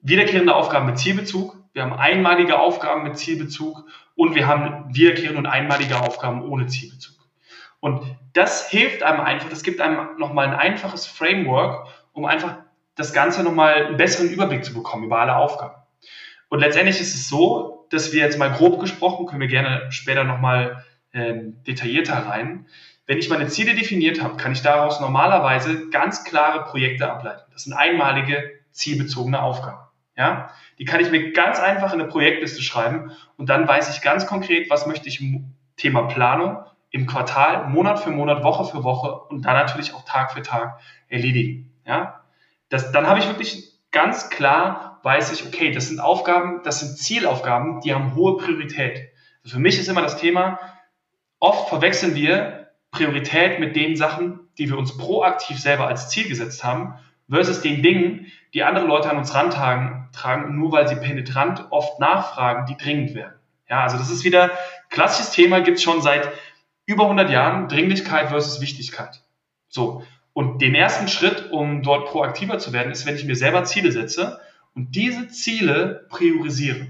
wiederkehrende 0.01 0.55
Aufgaben 0.55 0.85
mit 0.85 0.97
Zielbezug, 0.97 1.55
wir 1.73 1.83
haben 1.83 1.93
einmalige 1.93 2.59
Aufgaben 2.59 3.03
mit 3.03 3.17
Zielbezug 3.17 3.85
und 4.15 4.35
wir 4.35 4.47
haben 4.47 4.93
wiederkehrende 4.93 5.37
und 5.37 5.45
einmalige 5.45 6.01
Aufgaben 6.01 6.41
ohne 6.41 6.67
Zielbezug. 6.67 7.15
Und 7.79 8.03
das 8.33 8.69
hilft 8.69 9.03
einem 9.03 9.21
einfach, 9.21 9.49
das 9.49 9.63
gibt 9.63 9.79
einem 9.79 10.17
nochmal 10.17 10.47
ein 10.47 10.55
einfaches 10.55 11.05
Framework, 11.05 11.87
um 12.11 12.25
einfach 12.25 12.57
das 12.95 13.13
Ganze 13.13 13.43
nochmal 13.43 13.85
einen 13.85 13.97
besseren 13.97 14.29
Überblick 14.29 14.65
zu 14.65 14.73
bekommen 14.73 15.05
über 15.05 15.19
alle 15.19 15.35
Aufgaben. 15.37 15.75
Und 16.49 16.59
letztendlich 16.59 16.99
ist 16.99 17.15
es 17.15 17.29
so, 17.29 17.87
dass 17.91 18.11
wir 18.11 18.21
jetzt 18.21 18.37
mal 18.37 18.51
grob 18.51 18.79
gesprochen, 18.79 19.25
können 19.25 19.41
wir 19.41 19.47
gerne 19.47 19.91
später 19.91 20.23
nochmal 20.23 20.83
ähm, 21.13 21.63
detaillierter 21.63 22.27
rein. 22.27 22.67
Wenn 23.05 23.17
ich 23.17 23.29
meine 23.29 23.47
Ziele 23.47 23.73
definiert 23.73 24.21
habe, 24.21 24.37
kann 24.37 24.51
ich 24.51 24.61
daraus 24.61 24.99
normalerweise 24.99 25.89
ganz 25.89 26.23
klare 26.23 26.65
Projekte 26.65 27.11
ableiten. 27.11 27.49
Das 27.51 27.63
sind 27.63 27.73
einmalige, 27.73 28.51
zielbezogene 28.71 29.41
Aufgaben. 29.41 29.81
Ja? 30.15 30.51
Die 30.77 30.85
kann 30.85 30.99
ich 30.99 31.09
mir 31.09 31.31
ganz 31.31 31.59
einfach 31.59 31.93
in 31.93 32.01
eine 32.01 32.09
Projektliste 32.09 32.61
schreiben 32.61 33.11
und 33.37 33.49
dann 33.49 33.67
weiß 33.67 33.95
ich 33.95 34.01
ganz 34.01 34.27
konkret, 34.27 34.69
was 34.69 34.85
möchte 34.85 35.07
ich 35.07 35.21
im 35.21 35.55
Thema 35.75 36.03
Planung 36.03 36.63
im 36.91 37.05
Quartal, 37.05 37.69
Monat 37.69 37.99
für 37.99 38.11
Monat, 38.11 38.43
Woche 38.43 38.65
für 38.65 38.83
Woche 38.83 39.13
und 39.29 39.45
dann 39.45 39.53
natürlich 39.53 39.93
auch 39.93 40.05
Tag 40.05 40.31
für 40.31 40.41
Tag 40.41 40.79
erledigen. 41.07 41.71
Ja? 41.85 42.23
Das, 42.69 42.91
dann 42.91 43.07
habe 43.07 43.19
ich 43.19 43.27
wirklich 43.27 43.79
ganz 43.91 44.29
klar, 44.29 44.99
weiß 45.03 45.31
ich, 45.31 45.45
okay, 45.45 45.71
das 45.71 45.87
sind 45.87 45.99
Aufgaben, 45.99 46.61
das 46.63 46.79
sind 46.79 46.97
Zielaufgaben, 46.97 47.81
die 47.81 47.93
haben 47.93 48.15
hohe 48.15 48.37
Priorität. 48.37 49.09
Also 49.43 49.55
für 49.55 49.61
mich 49.61 49.79
ist 49.79 49.87
immer 49.87 50.01
das 50.01 50.17
Thema, 50.17 50.59
Oft 51.39 51.69
verwechseln 51.69 52.15
wir 52.15 52.69
Priorität 52.91 53.59
mit 53.59 53.75
den 53.75 53.95
Sachen, 53.95 54.39
die 54.57 54.69
wir 54.69 54.77
uns 54.77 54.97
proaktiv 54.97 55.59
selber 55.59 55.87
als 55.87 56.09
Ziel 56.09 56.27
gesetzt 56.27 56.63
haben, 56.63 56.95
versus 57.29 57.61
den 57.61 57.83
Dingen, 57.83 58.27
die 58.53 58.63
andere 58.63 58.85
Leute 58.85 59.09
an 59.09 59.17
uns 59.17 59.33
rantragen, 59.33 60.09
tragen, 60.11 60.57
nur 60.57 60.71
weil 60.71 60.87
sie 60.87 60.95
penetrant 60.95 61.67
oft 61.69 61.99
nachfragen, 61.99 62.65
die 62.65 62.75
dringend 62.75 63.13
werden. 63.13 63.35
Ja, 63.69 63.83
also 63.83 63.97
das 63.97 64.09
ist 64.09 64.23
wieder 64.23 64.51
klassisches 64.89 65.31
Thema, 65.31 65.61
gibt 65.61 65.77
es 65.77 65.83
schon 65.83 66.01
seit 66.01 66.29
über 66.87 67.03
100 67.03 67.29
Jahren, 67.29 67.67
Dringlichkeit 67.67 68.29
versus 68.29 68.61
Wichtigkeit. 68.61 69.21
So, 69.67 70.03
und 70.33 70.61
den 70.61 70.73
ersten 70.73 71.07
Schritt, 71.07 71.51
um 71.51 71.83
dort 71.83 72.07
proaktiver 72.07 72.57
zu 72.57 72.73
werden, 72.73 72.91
ist, 72.91 73.05
wenn 73.05 73.15
ich 73.15 73.25
mir 73.25 73.35
selber 73.35 73.63
Ziele 73.63 73.91
setze 73.91 74.39
und 74.73 74.95
diese 74.95 75.27
Ziele 75.27 76.07
priorisiere. 76.09 76.87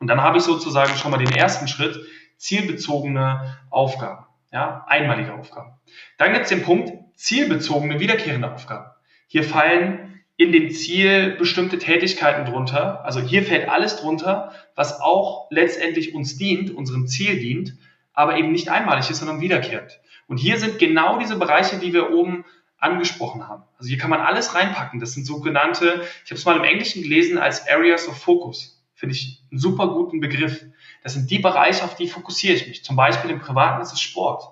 Und 0.00 0.08
dann 0.08 0.20
habe 0.20 0.38
ich 0.38 0.44
sozusagen 0.44 0.94
schon 0.96 1.12
mal 1.12 1.18
den 1.18 1.32
ersten 1.32 1.68
Schritt, 1.68 2.00
zielbezogene 2.38 3.58
Aufgaben, 3.70 4.24
ja, 4.52 4.84
einmalige 4.88 5.34
Aufgaben. 5.34 5.72
Dann 6.16 6.32
gibt 6.32 6.44
es 6.44 6.48
den 6.48 6.62
Punkt 6.62 6.92
zielbezogene 7.16 8.00
wiederkehrende 8.00 8.52
Aufgaben. 8.52 8.86
Hier 9.26 9.44
fallen 9.44 10.22
in 10.38 10.52
dem 10.52 10.70
Ziel 10.70 11.36
bestimmte 11.36 11.78
Tätigkeiten 11.78 12.50
drunter. 12.50 13.04
Also 13.04 13.20
hier 13.20 13.42
fällt 13.42 13.68
alles 13.68 13.96
drunter, 13.96 14.52
was 14.76 15.00
auch 15.00 15.48
letztendlich 15.50 16.14
uns 16.14 16.38
dient, 16.38 16.70
unserem 16.70 17.08
Ziel 17.08 17.40
dient, 17.40 17.74
aber 18.14 18.38
eben 18.38 18.52
nicht 18.52 18.68
einmalig 18.68 19.10
ist, 19.10 19.18
sondern 19.18 19.40
wiederkehrend. 19.40 20.00
Und 20.28 20.38
hier 20.38 20.58
sind 20.58 20.78
genau 20.78 21.18
diese 21.18 21.36
Bereiche, 21.36 21.78
die 21.78 21.92
wir 21.92 22.12
oben 22.12 22.44
angesprochen 22.78 23.48
haben. 23.48 23.64
Also 23.78 23.88
hier 23.88 23.98
kann 23.98 24.10
man 24.10 24.20
alles 24.20 24.54
reinpacken. 24.54 25.00
Das 25.00 25.14
sind 25.14 25.24
sogenannte, 25.24 26.02
ich 26.24 26.30
habe 26.30 26.38
es 26.38 26.44
mal 26.44 26.56
im 26.56 26.64
Englischen 26.64 27.02
gelesen 27.02 27.38
als 27.38 27.68
Areas 27.68 28.06
of 28.08 28.16
Focus. 28.16 28.80
Finde 28.94 29.16
ich 29.16 29.42
einen 29.50 29.58
super 29.58 29.88
guten 29.88 30.20
Begriff. 30.20 30.64
Das 31.08 31.14
sind 31.14 31.30
die 31.30 31.38
Bereiche, 31.38 31.84
auf 31.84 31.94
die 31.94 32.06
fokussiere 32.06 32.52
ich 32.52 32.68
mich. 32.68 32.84
Zum 32.84 32.94
Beispiel 32.94 33.30
im 33.30 33.40
Privaten 33.40 33.80
ist 33.80 33.94
es 33.94 34.00
Sport. 34.02 34.44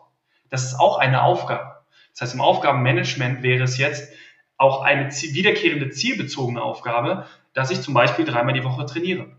Das 0.48 0.64
ist 0.64 0.80
auch 0.80 0.96
eine 0.96 1.22
Aufgabe. 1.22 1.84
Das 2.12 2.22
heißt, 2.22 2.34
im 2.34 2.40
Aufgabenmanagement 2.40 3.42
wäre 3.42 3.64
es 3.64 3.76
jetzt 3.76 4.10
auch 4.56 4.80
eine 4.80 5.10
wiederkehrende 5.10 5.90
zielbezogene 5.90 6.62
Aufgabe, 6.62 7.26
dass 7.52 7.70
ich 7.70 7.82
zum 7.82 7.92
Beispiel 7.92 8.24
dreimal 8.24 8.54
die 8.54 8.64
Woche 8.64 8.86
trainiere. 8.86 9.36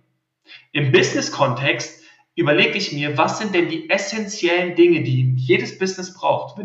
Im 0.73 0.91
Business-Kontext 0.91 2.03
überlege 2.35 2.77
ich 2.77 2.93
mir, 2.93 3.17
was 3.17 3.39
sind 3.39 3.55
denn 3.55 3.67
die 3.67 3.89
essentiellen 3.89 4.75
Dinge, 4.75 5.01
die 5.01 5.33
jedes 5.37 5.79
Business 5.79 6.13
braucht. 6.13 6.61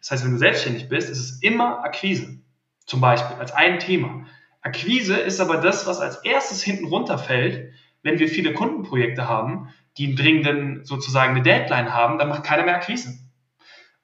Das 0.00 0.10
heißt, 0.10 0.24
wenn 0.24 0.32
du 0.32 0.38
selbstständig 0.38 0.88
bist, 0.88 1.10
ist 1.10 1.20
es 1.20 1.42
immer 1.42 1.84
Akquise. 1.84 2.40
Zum 2.86 3.00
Beispiel 3.00 3.36
als 3.36 3.52
ein 3.52 3.78
Thema. 3.78 4.26
Akquise 4.62 5.14
ist 5.14 5.38
aber 5.38 5.58
das, 5.58 5.86
was 5.86 6.00
als 6.00 6.24
erstes 6.24 6.60
hinten 6.60 6.86
runterfällt, 6.86 7.72
wenn 8.02 8.18
wir 8.18 8.26
viele 8.26 8.52
Kundenprojekte 8.52 9.28
haben, 9.28 9.68
die 9.98 10.06
einen 10.06 10.16
dringenden 10.16 10.84
sozusagen 10.84 11.34
eine 11.34 11.42
Deadline 11.42 11.92
haben, 11.92 12.18
dann 12.18 12.28
macht 12.28 12.44
keiner 12.44 12.64
mehr 12.64 12.76
Akquise. 12.76 13.18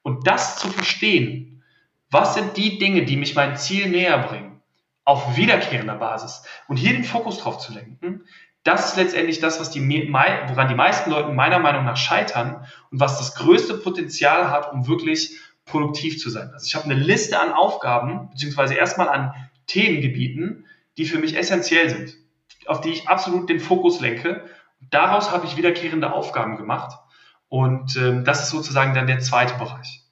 Und 0.01 0.27
das 0.27 0.57
zu 0.57 0.69
verstehen, 0.69 1.63
was 2.11 2.35
sind 2.35 2.57
die 2.57 2.77
Dinge, 2.77 3.05
die 3.05 3.17
mich 3.17 3.35
mein 3.35 3.57
Ziel 3.57 3.89
näher 3.89 4.17
bringen, 4.17 4.61
auf 5.03 5.37
wiederkehrender 5.37 5.95
Basis 5.95 6.43
und 6.67 6.77
hier 6.77 6.93
den 6.93 7.03
Fokus 7.03 7.39
drauf 7.39 7.59
zu 7.59 7.73
lenken, 7.73 8.25
das 8.63 8.89
ist 8.89 8.97
letztendlich 8.97 9.39
das, 9.39 9.59
was 9.59 9.71
die, 9.71 9.81
woran 9.81 10.67
die 10.67 10.75
meisten 10.75 11.09
Leute 11.09 11.31
meiner 11.31 11.59
Meinung 11.59 11.85
nach 11.85 11.97
scheitern 11.97 12.65
und 12.91 12.99
was 12.99 13.17
das 13.17 13.35
größte 13.35 13.75
Potenzial 13.75 14.51
hat, 14.51 14.71
um 14.73 14.87
wirklich 14.87 15.39
produktiv 15.65 16.19
zu 16.19 16.29
sein. 16.29 16.51
Also 16.53 16.65
ich 16.65 16.75
habe 16.75 16.85
eine 16.85 16.95
Liste 16.95 17.39
an 17.39 17.53
Aufgaben, 17.53 18.29
beziehungsweise 18.31 18.73
erstmal 18.75 19.09
an 19.09 19.33
Themengebieten, 19.67 20.65
die 20.97 21.05
für 21.05 21.19
mich 21.19 21.37
essentiell 21.37 21.89
sind, 21.89 22.15
auf 22.65 22.81
die 22.81 22.89
ich 22.89 23.07
absolut 23.07 23.49
den 23.49 23.59
Fokus 23.59 24.01
lenke 24.01 24.43
Daraus 24.79 25.31
habe 25.31 25.45
ich 25.45 25.57
wiederkehrende 25.57 26.13
Aufgaben 26.13 26.57
gemacht 26.57 26.97
und 27.47 27.95
ähm, 27.97 28.23
das 28.23 28.43
ist 28.43 28.49
sozusagen 28.49 28.93
dann 28.93 29.07
der 29.07 29.19
zweite 29.19 29.55
Bereich. 29.55 30.03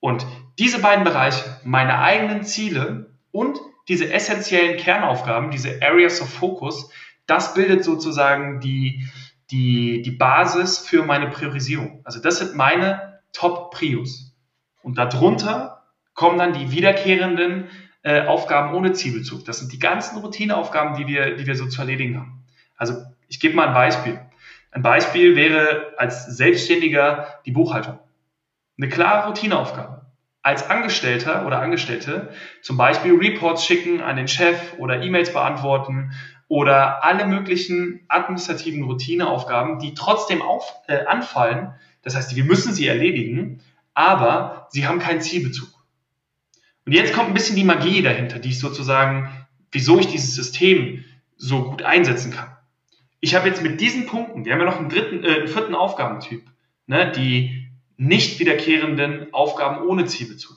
Und 0.00 0.26
diese 0.58 0.80
beiden 0.80 1.04
Bereiche, 1.04 1.44
meine 1.64 1.98
eigenen 1.98 2.44
Ziele 2.44 3.14
und 3.30 3.58
diese 3.88 4.12
essentiellen 4.12 4.76
Kernaufgaben, 4.76 5.50
diese 5.50 5.80
Areas 5.82 6.20
of 6.20 6.28
Focus, 6.28 6.90
das 7.26 7.54
bildet 7.54 7.84
sozusagen 7.84 8.60
die, 8.60 9.08
die, 9.50 10.02
die 10.02 10.10
Basis 10.10 10.78
für 10.78 11.04
meine 11.04 11.28
Priorisierung. 11.28 12.00
Also 12.04 12.20
das 12.20 12.38
sind 12.38 12.56
meine 12.56 13.20
Top-Prios. 13.32 14.34
Und 14.82 14.98
darunter 14.98 15.84
kommen 16.14 16.38
dann 16.38 16.52
die 16.52 16.72
wiederkehrenden 16.72 17.68
äh, 18.02 18.26
Aufgaben 18.26 18.74
ohne 18.74 18.92
Zielbezug. 18.92 19.44
Das 19.44 19.60
sind 19.60 19.72
die 19.72 19.78
ganzen 19.78 20.18
Routineaufgaben, 20.18 20.96
die 20.96 21.06
wir, 21.06 21.36
die 21.36 21.46
wir 21.46 21.56
so 21.56 21.66
zu 21.66 21.80
erledigen 21.80 22.18
haben. 22.18 22.44
Also 22.76 22.94
ich 23.32 23.40
gebe 23.40 23.56
mal 23.56 23.68
ein 23.68 23.74
Beispiel. 23.74 24.20
Ein 24.72 24.82
Beispiel 24.82 25.36
wäre 25.36 25.94
als 25.96 26.26
Selbstständiger 26.26 27.40
die 27.46 27.50
Buchhaltung. 27.50 27.98
Eine 28.76 28.90
klare 28.90 29.28
Routineaufgabe. 29.28 30.04
Als 30.42 30.68
Angestellter 30.68 31.46
oder 31.46 31.60
Angestellte 31.60 32.28
zum 32.60 32.76
Beispiel 32.76 33.14
Reports 33.14 33.64
schicken 33.64 34.02
an 34.02 34.16
den 34.16 34.28
Chef 34.28 34.74
oder 34.76 35.02
E-Mails 35.02 35.32
beantworten 35.32 36.12
oder 36.48 37.04
alle 37.04 37.26
möglichen 37.26 38.04
administrativen 38.08 38.82
Routineaufgaben, 38.82 39.78
die 39.78 39.94
trotzdem 39.94 40.42
auf, 40.42 40.70
äh, 40.86 41.06
anfallen. 41.06 41.72
Das 42.02 42.14
heißt, 42.14 42.36
wir 42.36 42.44
müssen 42.44 42.74
sie 42.74 42.86
erledigen, 42.86 43.62
aber 43.94 44.66
sie 44.72 44.86
haben 44.86 44.98
keinen 44.98 45.22
Zielbezug. 45.22 45.70
Und 46.84 46.92
jetzt 46.92 47.14
kommt 47.14 47.28
ein 47.28 47.34
bisschen 47.34 47.56
die 47.56 47.64
Magie 47.64 48.02
dahinter, 48.02 48.38
die 48.38 48.50
ich 48.50 48.58
sozusagen, 48.58 49.30
wieso 49.70 49.98
ich 49.98 50.08
dieses 50.08 50.34
System 50.34 51.02
so 51.38 51.64
gut 51.70 51.82
einsetzen 51.82 52.30
kann 52.30 52.52
ich 53.22 53.36
habe 53.36 53.48
jetzt 53.48 53.62
mit 53.62 53.80
diesen 53.80 54.06
Punkten, 54.06 54.44
wir 54.44 54.52
haben 54.52 54.58
ja 54.60 54.66
noch 54.66 54.78
einen 54.78 54.88
dritten, 54.88 55.24
äh, 55.24 55.46
vierten 55.46 55.76
Aufgabentyp, 55.76 56.42
ne, 56.86 57.10
die 57.12 57.68
nicht 57.96 58.40
wiederkehrenden 58.40 59.32
Aufgaben 59.32 59.86
ohne 59.86 60.06
Zielbezug. 60.06 60.56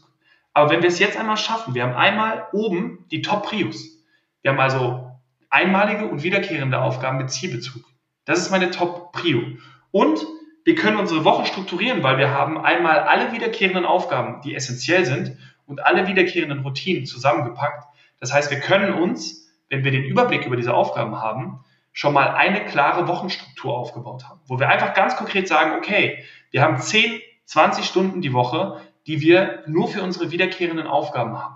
Aber 0.52 0.72
wenn 0.72 0.82
wir 0.82 0.90
es 0.90 0.98
jetzt 0.98 1.16
einmal 1.16 1.38
schaffen, 1.38 1.76
wir 1.76 1.84
haben 1.84 1.94
einmal 1.94 2.48
oben 2.54 3.06
die 3.12 3.22
Top-Prios. 3.22 4.04
Wir 4.42 4.52
haben 4.52 4.60
also 4.60 5.12
einmalige 5.52 6.08
und 6.08 6.24
wiederkehrende 6.24 6.82
Aufgaben 6.82 7.20
mit 7.20 7.30
Zielbezug. 7.30 7.84
Das 8.26 8.40
ist 8.40 8.50
meine 8.50 8.72
Top-Prio. 8.72 9.44
Und 9.92 10.26
wir 10.64 10.74
können 10.74 10.98
unsere 10.98 11.24
Woche 11.24 11.46
strukturieren, 11.46 12.02
weil 12.02 12.18
wir 12.18 12.32
haben 12.32 12.58
einmal 12.58 13.02
alle 13.02 13.32
wiederkehrenden 13.32 13.86
Aufgaben, 13.86 14.42
die 14.42 14.56
essentiell 14.56 15.06
sind, 15.06 15.38
und 15.68 15.86
alle 15.86 16.08
wiederkehrenden 16.08 16.60
Routinen 16.60 17.06
zusammengepackt. 17.06 17.86
Das 18.20 18.34
heißt, 18.34 18.50
wir 18.50 18.60
können 18.60 18.94
uns, 18.94 19.52
wenn 19.70 19.84
wir 19.84 19.92
den 19.92 20.04
Überblick 20.04 20.46
über 20.46 20.56
diese 20.56 20.74
Aufgaben 20.74 21.22
haben, 21.22 21.60
schon 21.96 22.14
mal 22.14 22.32
eine 22.32 22.66
klare 22.66 23.08
Wochenstruktur 23.08 23.74
aufgebaut 23.74 24.26
haben, 24.26 24.42
wo 24.48 24.60
wir 24.60 24.68
einfach 24.68 24.94
ganz 24.94 25.16
konkret 25.16 25.48
sagen, 25.48 25.78
okay, 25.78 26.26
wir 26.52 26.62
haben 26.62 26.78
10, 26.78 27.22
20 27.46 27.86
Stunden 27.86 28.22
die 28.22 28.34
Woche, 28.34 28.82
die 29.08 29.22
wir 29.22 29.64
nur 29.66 29.88
für 29.88 30.04
unsere 30.04 30.30
wiederkehrenden 30.30 30.88
Aufgaben 30.88 31.42
haben. 31.42 31.56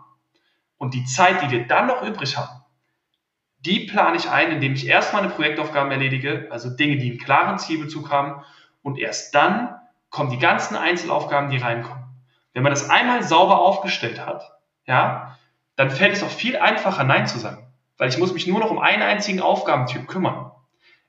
Und 0.77 0.93
die 0.93 1.03
Zeit, 1.03 1.41
die 1.41 1.51
wir 1.51 1.67
dann 1.67 1.87
noch 1.87 2.03
übrig 2.03 2.37
haben, 2.37 2.63
die 3.65 3.81
plane 3.81 4.15
ich 4.15 4.29
ein, 4.29 4.53
indem 4.53 4.75
ich 4.75 4.87
erst 4.87 5.13
meine 5.13 5.27
Projektaufgaben 5.27 5.91
erledige, 5.91 6.47
also 6.51 6.69
Dinge, 6.69 6.95
die 6.95 7.09
einen 7.09 7.19
klaren 7.19 7.59
Zielbezug 7.59 8.09
haben, 8.09 8.41
und 8.81 8.97
erst 8.97 9.35
dann 9.35 9.75
kommen 10.09 10.29
die 10.29 10.39
ganzen 10.39 10.77
Einzelaufgaben, 10.77 11.49
die 11.49 11.57
reinkommen. 11.57 12.05
Wenn 12.53 12.63
man 12.63 12.71
das 12.71 12.89
einmal 12.89 13.23
sauber 13.23 13.59
aufgestellt 13.59 14.25
hat, 14.25 14.49
ja, 14.85 15.37
dann 15.75 15.91
fällt 15.91 16.13
es 16.13 16.23
auch 16.23 16.29
viel 16.29 16.55
einfacher, 16.55 17.03
Nein 17.03 17.27
zu 17.27 17.39
sagen. 17.39 17.68
Weil 17.99 18.09
ich 18.09 18.17
muss 18.17 18.33
mich 18.33 18.47
nur 18.47 18.59
noch 18.59 18.71
um 18.71 18.79
einen 18.79 19.03
einzigen 19.03 19.41
Aufgabentyp 19.41 20.07
kümmern. 20.07 20.51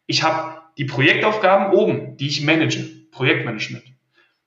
Ich 0.07 0.23
habe 0.25 0.61
die 0.77 0.85
Projektaufgaben 0.85 1.73
oben, 1.73 2.17
die 2.17 2.27
ich 2.27 2.43
manage, 2.43 2.81
Projektmanagement. 3.13 3.85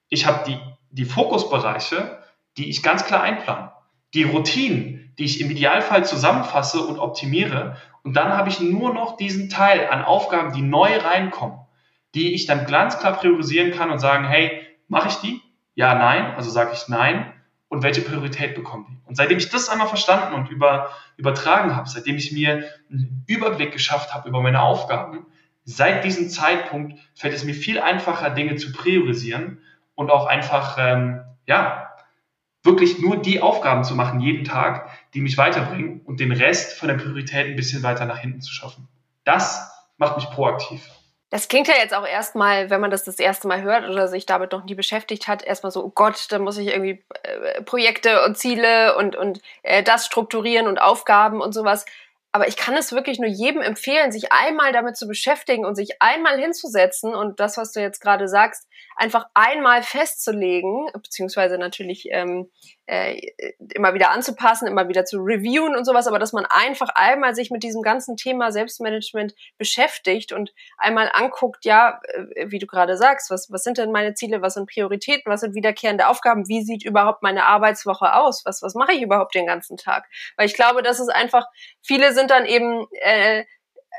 Ich 0.10 0.26
habe 0.26 0.44
die, 0.46 0.60
die 0.92 1.06
Fokusbereiche, 1.06 2.20
die 2.58 2.70
ich 2.70 2.84
ganz 2.84 3.06
klar 3.06 3.24
einplane. 3.24 3.72
Die 4.14 4.24
Routinen, 4.24 5.14
die 5.18 5.24
ich 5.24 5.40
im 5.40 5.50
Idealfall 5.50 6.06
zusammenfasse 6.06 6.82
und 6.82 7.00
optimiere. 7.00 7.78
Und 8.04 8.16
dann 8.16 8.34
habe 8.34 8.50
ich 8.50 8.60
nur 8.60 8.94
noch 8.94 9.16
diesen 9.16 9.50
Teil 9.50 9.88
an 9.88 10.04
Aufgaben, 10.04 10.52
die 10.52 10.62
neu 10.62 10.98
reinkommen, 10.98 11.60
die 12.14 12.34
ich 12.34 12.46
dann 12.46 12.66
ganz 12.66 13.00
klar 13.00 13.14
priorisieren 13.14 13.72
kann 13.72 13.90
und 13.90 14.00
sagen, 14.00 14.28
hey, 14.28 14.62
mache 14.90 15.08
ich 15.08 15.16
die? 15.16 15.42
Ja, 15.76 15.96
nein. 15.96 16.36
Also 16.36 16.50
sage 16.50 16.72
ich 16.74 16.90
nein. 16.90 17.34
Und 17.74 17.82
welche 17.82 18.02
Priorität 18.02 18.54
bekommen 18.54 18.86
die? 18.88 19.00
Und 19.08 19.16
seitdem 19.16 19.40
ich 19.40 19.50
das 19.50 19.68
einmal 19.68 19.88
verstanden 19.88 20.36
und 20.36 20.48
über, 20.52 20.92
übertragen 21.18 21.76
habe, 21.76 21.90
seitdem 21.90 22.18
ich 22.18 22.32
mir 22.32 22.66
einen 22.92 23.24
Überblick 23.26 23.72
geschafft 23.72 24.14
habe 24.14 24.30
über 24.30 24.44
meine 24.44 24.62
Aufgaben, 24.62 25.26
seit 25.64 26.04
diesem 26.04 26.30
Zeitpunkt 26.30 27.00
fällt 27.16 27.34
es 27.34 27.44
mir 27.44 27.56
viel 27.56 27.80
einfacher, 27.80 28.30
Dinge 28.30 28.58
zu 28.58 28.72
priorisieren 28.72 29.58
und 29.96 30.12
auch 30.12 30.28
einfach, 30.28 30.78
ähm, 30.80 31.22
ja, 31.48 31.90
wirklich 32.62 33.00
nur 33.00 33.20
die 33.20 33.42
Aufgaben 33.42 33.84
zu 33.84 33.96
machen 33.96 34.20
jeden 34.20 34.44
Tag, 34.44 34.92
die 35.16 35.22
mich 35.22 35.40
weiterbringen 35.40 36.02
und 36.02 36.20
den 36.20 36.32
Rest 36.32 36.78
von 36.78 36.90
der 36.90 36.96
Priorität 36.96 37.48
ein 37.48 37.56
bisschen 37.56 37.82
weiter 37.82 38.06
nach 38.06 38.20
hinten 38.20 38.42
zu 38.42 38.54
schaffen. 38.54 38.88
Das 39.24 39.72
macht 39.98 40.18
mich 40.18 40.30
proaktiv. 40.30 40.88
Das 41.34 41.48
klingt 41.48 41.68
ja 41.68 41.74
jetzt 41.80 41.96
auch 41.96 42.06
erstmal, 42.06 42.70
wenn 42.70 42.80
man 42.80 42.92
das 42.92 43.06
das 43.06 43.18
erste 43.18 43.48
Mal 43.48 43.64
hört 43.64 43.90
oder 43.90 44.08
sich 44.08 44.28
damit 44.28 44.52
noch 44.52 44.66
nie 44.66 44.76
beschäftigt 44.76 45.28
hat, 45.28 45.42
erstmal 45.42 45.72
so, 45.72 45.84
oh 45.84 45.90
Gott, 45.90 46.28
da 46.30 46.38
muss 46.38 46.60
ich 46.60 46.68
irgendwie 46.68 47.04
äh, 47.24 47.64
Projekte 47.64 48.24
und 48.24 48.38
Ziele 48.38 48.96
und, 48.98 49.16
und 49.16 49.42
äh, 49.64 49.82
das 49.82 50.06
strukturieren 50.06 50.68
und 50.68 50.80
Aufgaben 50.80 51.42
und 51.42 51.52
sowas. 51.52 51.86
Aber 52.32 52.48
ich 52.48 52.56
kann 52.56 52.78
es 52.78 52.92
wirklich 52.92 53.18
nur 53.18 53.32
jedem 53.32 53.64
empfehlen, 53.64 54.12
sich 54.12 54.32
einmal 54.32 54.74
damit 54.74 54.96
zu 54.96 55.08
beschäftigen 55.08 55.66
und 55.66 55.74
sich 55.74 56.00
einmal 56.04 56.40
hinzusetzen 56.40 57.16
und 57.16 57.40
das, 57.40 57.58
was 57.58 57.72
du 57.72 57.82
jetzt 57.82 58.00
gerade 58.00 58.28
sagst, 58.28 58.68
einfach 58.96 59.26
einmal 59.34 59.82
festzulegen, 59.82 60.88
beziehungsweise 60.94 61.58
natürlich 61.58 62.10
ähm, 62.12 62.52
äh, 62.86 63.22
immer 63.76 63.94
wieder 63.94 64.12
anzupassen, 64.12 64.68
immer 64.68 64.90
wieder 64.90 65.06
zu 65.06 65.20
reviewen 65.20 65.76
und 65.76 65.86
sowas, 65.86 66.08
aber 66.08 66.20
dass 66.20 66.34
man 66.34 66.46
einfach 66.46 66.90
einmal 66.96 67.34
sich 67.34 67.50
mit 67.50 67.64
diesem 67.64 67.82
ganzen 67.82 68.18
Thema 68.18 68.52
Selbstmanagement 68.52 69.34
beschäftigt 69.58 70.34
und 70.34 70.54
einmal 70.78 71.10
anguckt, 71.14 71.64
ja, 71.66 72.02
äh, 72.36 72.48
wie 72.50 72.60
du 72.60 72.68
gerade 72.68 72.98
sagst, 72.98 73.30
was, 73.32 73.50
was 73.52 73.64
sind 73.64 73.78
denn 73.78 73.92
meine 73.92 74.14
Ziele, 74.16 74.42
was 74.42 74.56
sind 74.56 74.70
Prioritäten, 74.70 75.32
was 75.32 75.42
sind 75.42 75.56
wiederkehrende 75.56 76.08
Aufgaben, 76.08 76.48
wie 76.48 76.64
sieht 76.64 76.84
überhaupt 76.84 77.24
meine 77.24 77.46
Arbeitswoche 77.46 78.14
aus, 78.14 78.44
was, 78.46 78.62
was 78.62 78.76
mache 78.76 78.94
ich 78.94 79.02
überhaupt 79.02 79.34
den 79.34 79.48
ganzen 79.48 79.78
Tag? 79.78 80.10
Weil 80.36 80.48
ich 80.48 80.54
glaube, 80.54 80.84
dass 80.84 81.00
es 81.00 81.10
einfach, 81.10 81.46
viele 81.82 82.14
sind 82.14 82.32
dann 82.32 82.46
eben 82.46 82.86
äh, 83.02 83.46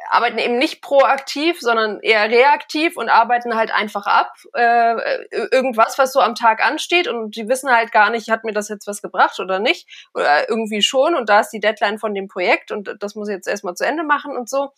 arbeiten 0.09 0.39
eben 0.39 0.59
nicht 0.59 0.83
proaktiv, 0.83 1.61
sondern 1.61 2.01
eher 2.01 2.29
reaktiv 2.31 2.97
und 2.97 3.09
arbeiten 3.09 3.57
halt 3.57 3.73
einfach 3.73 4.07
ab 4.07 4.33
äh, 4.53 5.25
irgendwas, 5.51 5.99
was 5.99 6.13
so 6.13 6.21
am 6.21 6.35
Tag 6.35 6.65
ansteht. 6.65 7.09
Und 7.09 7.37
die 7.37 7.49
wissen 7.49 7.71
halt 7.71 7.93
gar 7.93 8.11
nicht, 8.11 8.31
hat 8.31 8.45
mir 8.45 8.53
das 8.53 8.69
jetzt 8.69 8.87
was 8.87 9.03
gebracht 9.03 9.39
oder 9.41 9.59
nicht. 9.59 9.89
Oder 10.15 10.49
irgendwie 10.49 10.83
schon. 10.83 11.15
Und 11.15 11.29
da 11.29 11.41
ist 11.41 11.51
die 11.51 11.61
Deadline 11.61 11.99
von 11.99 12.15
dem 12.15 12.29
Projekt 12.29 12.71
und 12.71 12.97
das 13.01 13.15
muss 13.15 13.29
ich 13.29 13.35
jetzt 13.35 13.49
erstmal 13.49 13.75
zu 13.75 13.85
Ende 13.85 14.05
machen 14.05 14.37
und 14.37 14.49
so. 14.49 14.71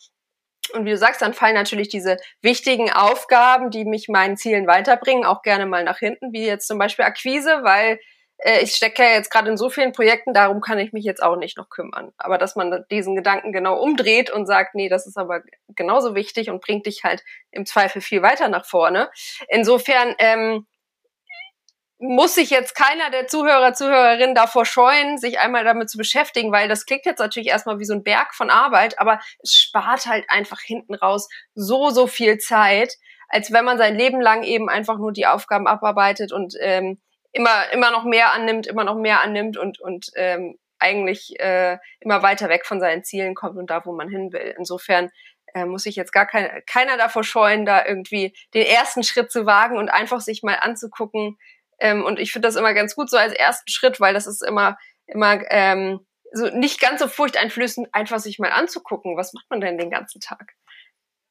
Und 0.72 0.84
wie 0.84 0.90
du 0.90 0.98
sagst, 0.98 1.22
dann 1.22 1.34
fallen 1.34 1.54
natürlich 1.54 1.88
diese 1.88 2.16
wichtigen 2.42 2.92
Aufgaben, 2.92 3.70
die 3.70 3.84
mich 3.84 4.08
meinen 4.08 4.36
Zielen 4.36 4.66
weiterbringen, 4.66 5.24
auch 5.24 5.42
gerne 5.42 5.66
mal 5.66 5.84
nach 5.84 5.98
hinten, 5.98 6.32
wie 6.32 6.44
jetzt 6.44 6.66
zum 6.66 6.78
Beispiel 6.78 7.04
Akquise, 7.04 7.60
weil 7.62 8.00
äh, 8.38 8.60
ich 8.62 8.74
stecke 8.74 9.02
ja 9.02 9.10
jetzt 9.10 9.30
gerade 9.30 9.48
in 9.48 9.56
so 9.56 9.70
vielen 9.70 9.92
Projekten, 9.92 10.34
darum 10.34 10.60
kann 10.60 10.78
ich 10.78 10.92
mich 10.92 11.04
jetzt 11.04 11.22
auch 11.22 11.36
nicht 11.36 11.56
noch 11.56 11.68
kümmern. 11.68 12.12
Aber 12.16 12.38
dass 12.38 12.56
man 12.56 12.84
diesen 12.90 13.16
Gedanken 13.16 13.52
genau 13.52 13.80
umdreht 13.80 14.30
und 14.30 14.46
sagt, 14.46 14.74
nee, 14.74 14.88
das 14.88 15.06
ist 15.06 15.16
aber 15.16 15.42
genauso 15.68 16.14
wichtig 16.14 16.50
und 16.50 16.62
bringt 16.62 16.86
dich 16.86 17.04
halt 17.04 17.22
im 17.50 17.66
Zweifel 17.66 18.00
viel 18.00 18.22
weiter 18.22 18.48
nach 18.48 18.66
vorne. 18.66 19.10
Insofern 19.48 20.14
ähm, 20.18 20.66
muss 21.98 22.34
sich 22.34 22.50
jetzt 22.50 22.74
keiner 22.74 23.10
der 23.10 23.26
Zuhörer, 23.26 23.72
Zuhörerinnen 23.72 24.34
davor 24.34 24.66
scheuen, 24.66 25.16
sich 25.16 25.38
einmal 25.38 25.64
damit 25.64 25.88
zu 25.88 25.96
beschäftigen, 25.96 26.52
weil 26.52 26.68
das 26.68 26.84
klingt 26.84 27.06
jetzt 27.06 27.20
natürlich 27.20 27.48
erstmal 27.48 27.78
wie 27.78 27.86
so 27.86 27.94
ein 27.94 28.04
Berg 28.04 28.34
von 28.34 28.50
Arbeit, 28.50 28.98
aber 28.98 29.18
es 29.42 29.54
spart 29.54 30.04
halt 30.06 30.26
einfach 30.28 30.60
hinten 30.60 30.94
raus 30.94 31.28
so, 31.54 31.88
so 31.88 32.06
viel 32.06 32.36
Zeit, 32.36 32.94
als 33.28 33.50
wenn 33.50 33.64
man 33.64 33.78
sein 33.78 33.96
Leben 33.96 34.20
lang 34.20 34.42
eben 34.42 34.68
einfach 34.68 34.98
nur 34.98 35.12
die 35.12 35.26
Aufgaben 35.26 35.66
abarbeitet 35.66 36.32
und 36.32 36.54
ähm, 36.60 37.00
immer, 37.36 37.70
immer 37.72 37.90
noch 37.90 38.04
mehr 38.04 38.32
annimmt, 38.32 38.66
immer 38.66 38.84
noch 38.84 38.96
mehr 38.96 39.22
annimmt 39.22 39.58
und, 39.58 39.78
und 39.78 40.10
ähm, 40.16 40.58
eigentlich 40.78 41.38
äh, 41.38 41.78
immer 42.00 42.22
weiter 42.22 42.48
weg 42.48 42.66
von 42.66 42.80
seinen 42.80 43.04
Zielen 43.04 43.34
kommt 43.34 43.58
und 43.58 43.70
da, 43.70 43.84
wo 43.84 43.92
man 43.92 44.08
hin 44.08 44.32
will. 44.32 44.54
Insofern 44.58 45.10
äh, 45.54 45.66
muss 45.66 45.82
sich 45.82 45.96
jetzt 45.96 46.12
gar 46.12 46.26
kein, 46.26 46.62
keiner 46.66 46.96
davor 46.96 47.24
scheuen, 47.24 47.66
da 47.66 47.84
irgendwie 47.84 48.34
den 48.54 48.66
ersten 48.66 49.02
Schritt 49.02 49.30
zu 49.30 49.44
wagen 49.46 49.76
und 49.76 49.90
einfach 49.90 50.20
sich 50.20 50.42
mal 50.42 50.58
anzugucken. 50.60 51.38
Ähm, 51.78 52.04
und 52.04 52.18
ich 52.18 52.32
finde 52.32 52.48
das 52.48 52.56
immer 52.56 52.72
ganz 52.72 52.94
gut 52.94 53.10
so 53.10 53.18
als 53.18 53.34
ersten 53.34 53.70
Schritt, 53.70 54.00
weil 54.00 54.14
das 54.14 54.26
ist 54.26 54.42
immer, 54.42 54.78
immer 55.06 55.42
ähm, 55.50 56.00
so 56.32 56.48
nicht 56.48 56.80
ganz 56.80 57.00
so 57.00 57.08
furchteinflößend, 57.08 57.88
einfach 57.92 58.18
sich 58.18 58.38
mal 58.38 58.50
anzugucken, 58.50 59.16
was 59.16 59.34
macht 59.34 59.46
man 59.50 59.60
denn 59.60 59.76
den 59.76 59.90
ganzen 59.90 60.20
Tag 60.20 60.54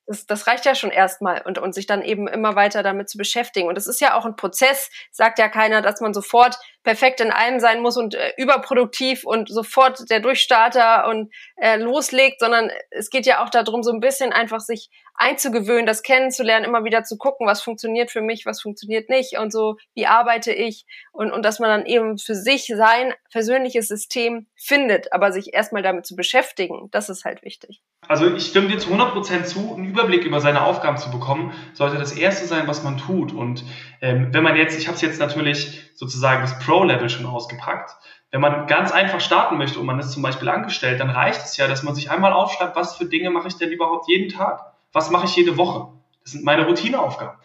das, 0.07 0.25
das 0.25 0.47
reicht 0.47 0.65
ja 0.65 0.75
schon 0.75 0.91
erstmal 0.91 1.41
und, 1.41 1.57
und 1.57 1.73
sich 1.73 1.87
dann 1.87 2.03
eben 2.03 2.27
immer 2.27 2.55
weiter 2.55 2.83
damit 2.83 3.09
zu 3.09 3.17
beschäftigen. 3.17 3.67
Und 3.67 3.77
es 3.77 3.87
ist 3.87 4.01
ja 4.01 4.15
auch 4.15 4.25
ein 4.25 4.35
Prozess, 4.35 4.89
sagt 5.11 5.39
ja 5.39 5.49
keiner, 5.49 5.81
dass 5.81 6.01
man 6.01 6.13
sofort 6.13 6.57
perfekt 6.83 7.21
in 7.21 7.31
allem 7.31 7.59
sein 7.59 7.81
muss 7.81 7.97
und 7.97 8.13
äh, 8.13 8.33
überproduktiv 8.37 9.25
und 9.25 9.49
sofort 9.49 10.09
der 10.09 10.19
Durchstarter 10.19 11.07
und 11.07 11.33
äh, 11.57 11.77
loslegt, 11.77 12.39
sondern 12.39 12.71
es 12.91 13.09
geht 13.09 13.25
ja 13.25 13.43
auch 13.43 13.49
darum, 13.49 13.81
so 13.81 13.91
ein 13.91 13.99
bisschen 13.99 14.31
einfach 14.31 14.59
sich 14.59 14.89
einzugewöhnen, 15.17 15.85
das 15.85 16.03
kennenzulernen, 16.03 16.65
immer 16.65 16.83
wieder 16.83 17.03
zu 17.03 17.17
gucken, 17.17 17.47
was 17.47 17.61
funktioniert 17.61 18.11
für 18.11 18.21
mich, 18.21 18.45
was 18.45 18.61
funktioniert 18.61 19.09
nicht 19.09 19.37
und 19.37 19.51
so, 19.51 19.77
wie 19.93 20.07
arbeite 20.07 20.51
ich 20.51 20.85
und, 21.11 21.31
und 21.31 21.43
dass 21.43 21.59
man 21.59 21.69
dann 21.69 21.85
eben 21.85 22.17
für 22.17 22.35
sich 22.35 22.65
sein 22.67 23.13
persönliches 23.31 23.87
System 23.87 24.47
findet, 24.55 25.13
aber 25.13 25.31
sich 25.31 25.53
erstmal 25.53 25.83
damit 25.83 26.05
zu 26.05 26.15
beschäftigen, 26.15 26.89
das 26.91 27.09
ist 27.09 27.25
halt 27.25 27.43
wichtig. 27.43 27.81
Also 28.07 28.33
ich 28.33 28.47
stimme 28.47 28.67
dir 28.67 28.77
zu 28.77 28.89
100% 28.89 29.43
zu, 29.45 29.73
einen 29.73 29.85
Überblick 29.85 30.23
über 30.25 30.39
seine 30.39 30.63
Aufgaben 30.63 30.97
zu 30.97 31.09
bekommen, 31.09 31.53
sollte 31.73 31.97
das 31.97 32.15
Erste 32.15 32.45
sein, 32.45 32.67
was 32.67 32.83
man 32.83 32.97
tut. 32.97 33.33
Und 33.33 33.63
ähm, 34.01 34.29
wenn 34.31 34.43
man 34.43 34.55
jetzt, 34.55 34.77
ich 34.77 34.87
habe 34.87 34.95
es 34.95 35.01
jetzt 35.01 35.19
natürlich 35.19 35.81
sozusagen 35.95 36.41
das 36.41 36.59
Pro-Level 36.59 37.09
schon 37.09 37.25
ausgepackt, 37.25 37.91
wenn 38.31 38.41
man 38.41 38.67
ganz 38.67 38.91
einfach 38.91 39.21
starten 39.21 39.57
möchte 39.57 39.79
und 39.79 39.85
man 39.85 39.99
ist 39.99 40.11
zum 40.11 40.21
Beispiel 40.21 40.49
angestellt, 40.49 40.99
dann 40.99 41.09
reicht 41.09 41.43
es 41.43 41.57
ja, 41.57 41.67
dass 41.67 41.83
man 41.83 41.95
sich 41.95 42.11
einmal 42.11 42.33
aufschreibt, 42.33 42.75
was 42.75 42.95
für 42.97 43.05
Dinge 43.05 43.29
mache 43.29 43.47
ich 43.47 43.57
denn 43.57 43.71
überhaupt 43.71 44.07
jeden 44.09 44.29
Tag? 44.29 44.74
Was 44.95 45.09
mache 45.09 45.25
ich 45.25 45.35
jede 45.35 45.57
Woche? 45.57 45.91
Das 46.23 46.31
sind 46.31 46.45
meine 46.45 46.65
Routineaufgaben. 46.65 47.37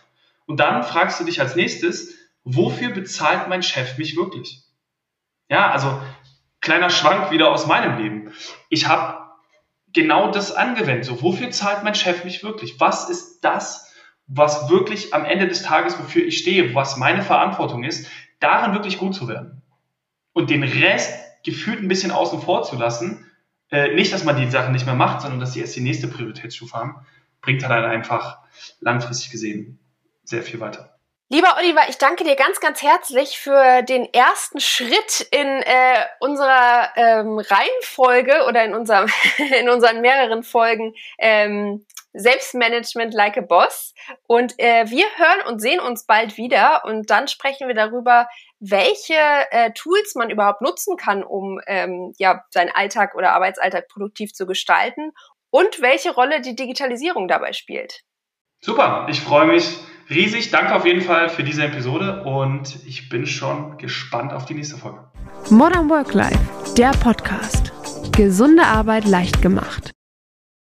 Und 0.47 0.61
dann 0.61 0.85
fragst 0.85 1.19
du 1.19 1.25
dich 1.25 1.41
als 1.41 1.57
nächstes, 1.57 2.15
wofür 2.45 2.91
bezahlt 2.91 3.49
mein 3.49 3.65
Chef 3.65 3.99
mich 3.99 4.17
wirklich? 4.17 4.63
Ja, 5.49 5.69
also 5.73 6.01
kleiner 6.61 6.91
Schwank 6.91 7.33
wieder 7.33 7.51
aus 7.51 7.67
meinem 7.67 7.99
Leben. 7.99 8.33
Ich 8.69 8.87
habe 8.87 9.19
genau 9.93 10.31
das 10.31 10.53
angewendet. 10.53 11.07
So, 11.07 11.23
wofür 11.23 11.51
zahlt 11.51 11.83
mein 11.83 11.97
Chef 11.97 12.23
mich 12.23 12.45
wirklich? 12.45 12.79
Was 12.79 13.11
ist 13.11 13.41
das, 13.41 13.93
was 14.29 14.71
wirklich 14.71 15.13
am 15.13 15.25
Ende 15.25 15.49
des 15.49 15.65
Tages, 15.65 15.99
wofür 15.99 16.25
ich 16.25 16.39
stehe, 16.39 16.73
was 16.77 16.99
meine 16.99 17.23
Verantwortung 17.23 17.83
ist, 17.83 18.09
darin 18.39 18.75
wirklich 18.75 18.97
gut 18.97 19.17
zu 19.17 19.27
werden? 19.27 19.61
Und 20.33 20.51
den 20.51 20.63
Rest 20.63 21.13
gefühlt 21.43 21.83
ein 21.83 21.89
bisschen 21.89 22.13
außen 22.13 22.43
vor 22.43 22.63
zu 22.63 22.77
lassen, 22.77 23.29
äh, 23.73 23.93
nicht, 23.97 24.13
dass 24.13 24.23
man 24.23 24.37
die 24.37 24.49
Sachen 24.49 24.71
nicht 24.71 24.87
mehr 24.87 24.95
macht, 24.95 25.23
sondern 25.23 25.41
dass 25.41 25.55
sie 25.55 25.61
erst 25.61 25.75
die 25.75 25.81
nächste 25.81 26.07
Prioritätsstufe 26.07 26.77
haben 26.77 27.05
bringt 27.41 27.67
halt 27.67 27.85
einfach 27.85 28.39
langfristig 28.81 29.31
gesehen 29.31 29.79
sehr 30.25 30.43
viel 30.43 30.61
weiter. 30.61 30.97
Lieber 31.33 31.57
Oliver, 31.59 31.83
ich 31.89 31.97
danke 31.97 32.25
dir 32.25 32.35
ganz, 32.35 32.59
ganz 32.59 32.83
herzlich 32.83 33.39
für 33.39 33.83
den 33.83 34.13
ersten 34.13 34.59
Schritt 34.59 35.29
in 35.31 35.47
äh, 35.63 36.05
unserer 36.19 36.89
ähm, 36.97 37.39
Reihenfolge 37.39 38.47
oder 38.49 38.65
in, 38.65 38.75
unserem, 38.75 39.09
in 39.61 39.69
unseren 39.69 40.01
mehreren 40.01 40.43
Folgen 40.43 40.93
ähm, 41.19 41.87
Selbstmanagement 42.15 43.15
like 43.15 43.39
a 43.39 43.43
Boss. 43.43 43.95
Und 44.27 44.59
äh, 44.59 44.91
wir 44.91 45.07
hören 45.17 45.47
und 45.47 45.61
sehen 45.61 45.79
uns 45.79 46.05
bald 46.05 46.37
wieder 46.37 46.85
und 46.85 47.11
dann 47.11 47.29
sprechen 47.29 47.69
wir 47.69 47.77
darüber, 47.77 48.27
welche 48.59 49.15
äh, 49.53 49.71
Tools 49.73 50.17
man 50.17 50.31
überhaupt 50.31 50.63
nutzen 50.63 50.97
kann, 50.97 51.23
um 51.23 51.61
ähm, 51.69 52.13
ja 52.19 52.45
seinen 52.51 52.71
Alltag 52.71 53.15
oder 53.15 53.33
Arbeitsalltag 53.33 53.87
produktiv 53.87 54.33
zu 54.33 54.47
gestalten 54.47 55.13
und 55.51 55.81
welche 55.81 56.13
Rolle 56.13 56.41
die 56.41 56.57
Digitalisierung 56.57 57.29
dabei 57.29 57.53
spielt. 57.53 58.03
Super, 58.61 59.07
ich 59.11 59.21
freue 59.21 59.47
mich 59.47 59.79
riesig. 60.11 60.51
Danke 60.51 60.75
auf 60.75 60.85
jeden 60.85 61.01
Fall 61.01 61.29
für 61.29 61.43
diese 61.43 61.65
Episode 61.65 62.25
und 62.25 62.79
ich 62.87 63.09
bin 63.09 63.27
schon 63.27 63.79
gespannt 63.79 64.33
auf 64.33 64.45
die 64.45 64.55
nächste 64.55 64.77
Folge. 64.77 65.11
Modern 65.49 65.89
Work 65.89 66.15
Life, 66.15 66.39
der 66.77 66.91
Podcast. 66.91 67.73
Gesunde 68.13 68.65
Arbeit 68.65 69.07
leicht 69.07 69.41
gemacht. 69.41 69.93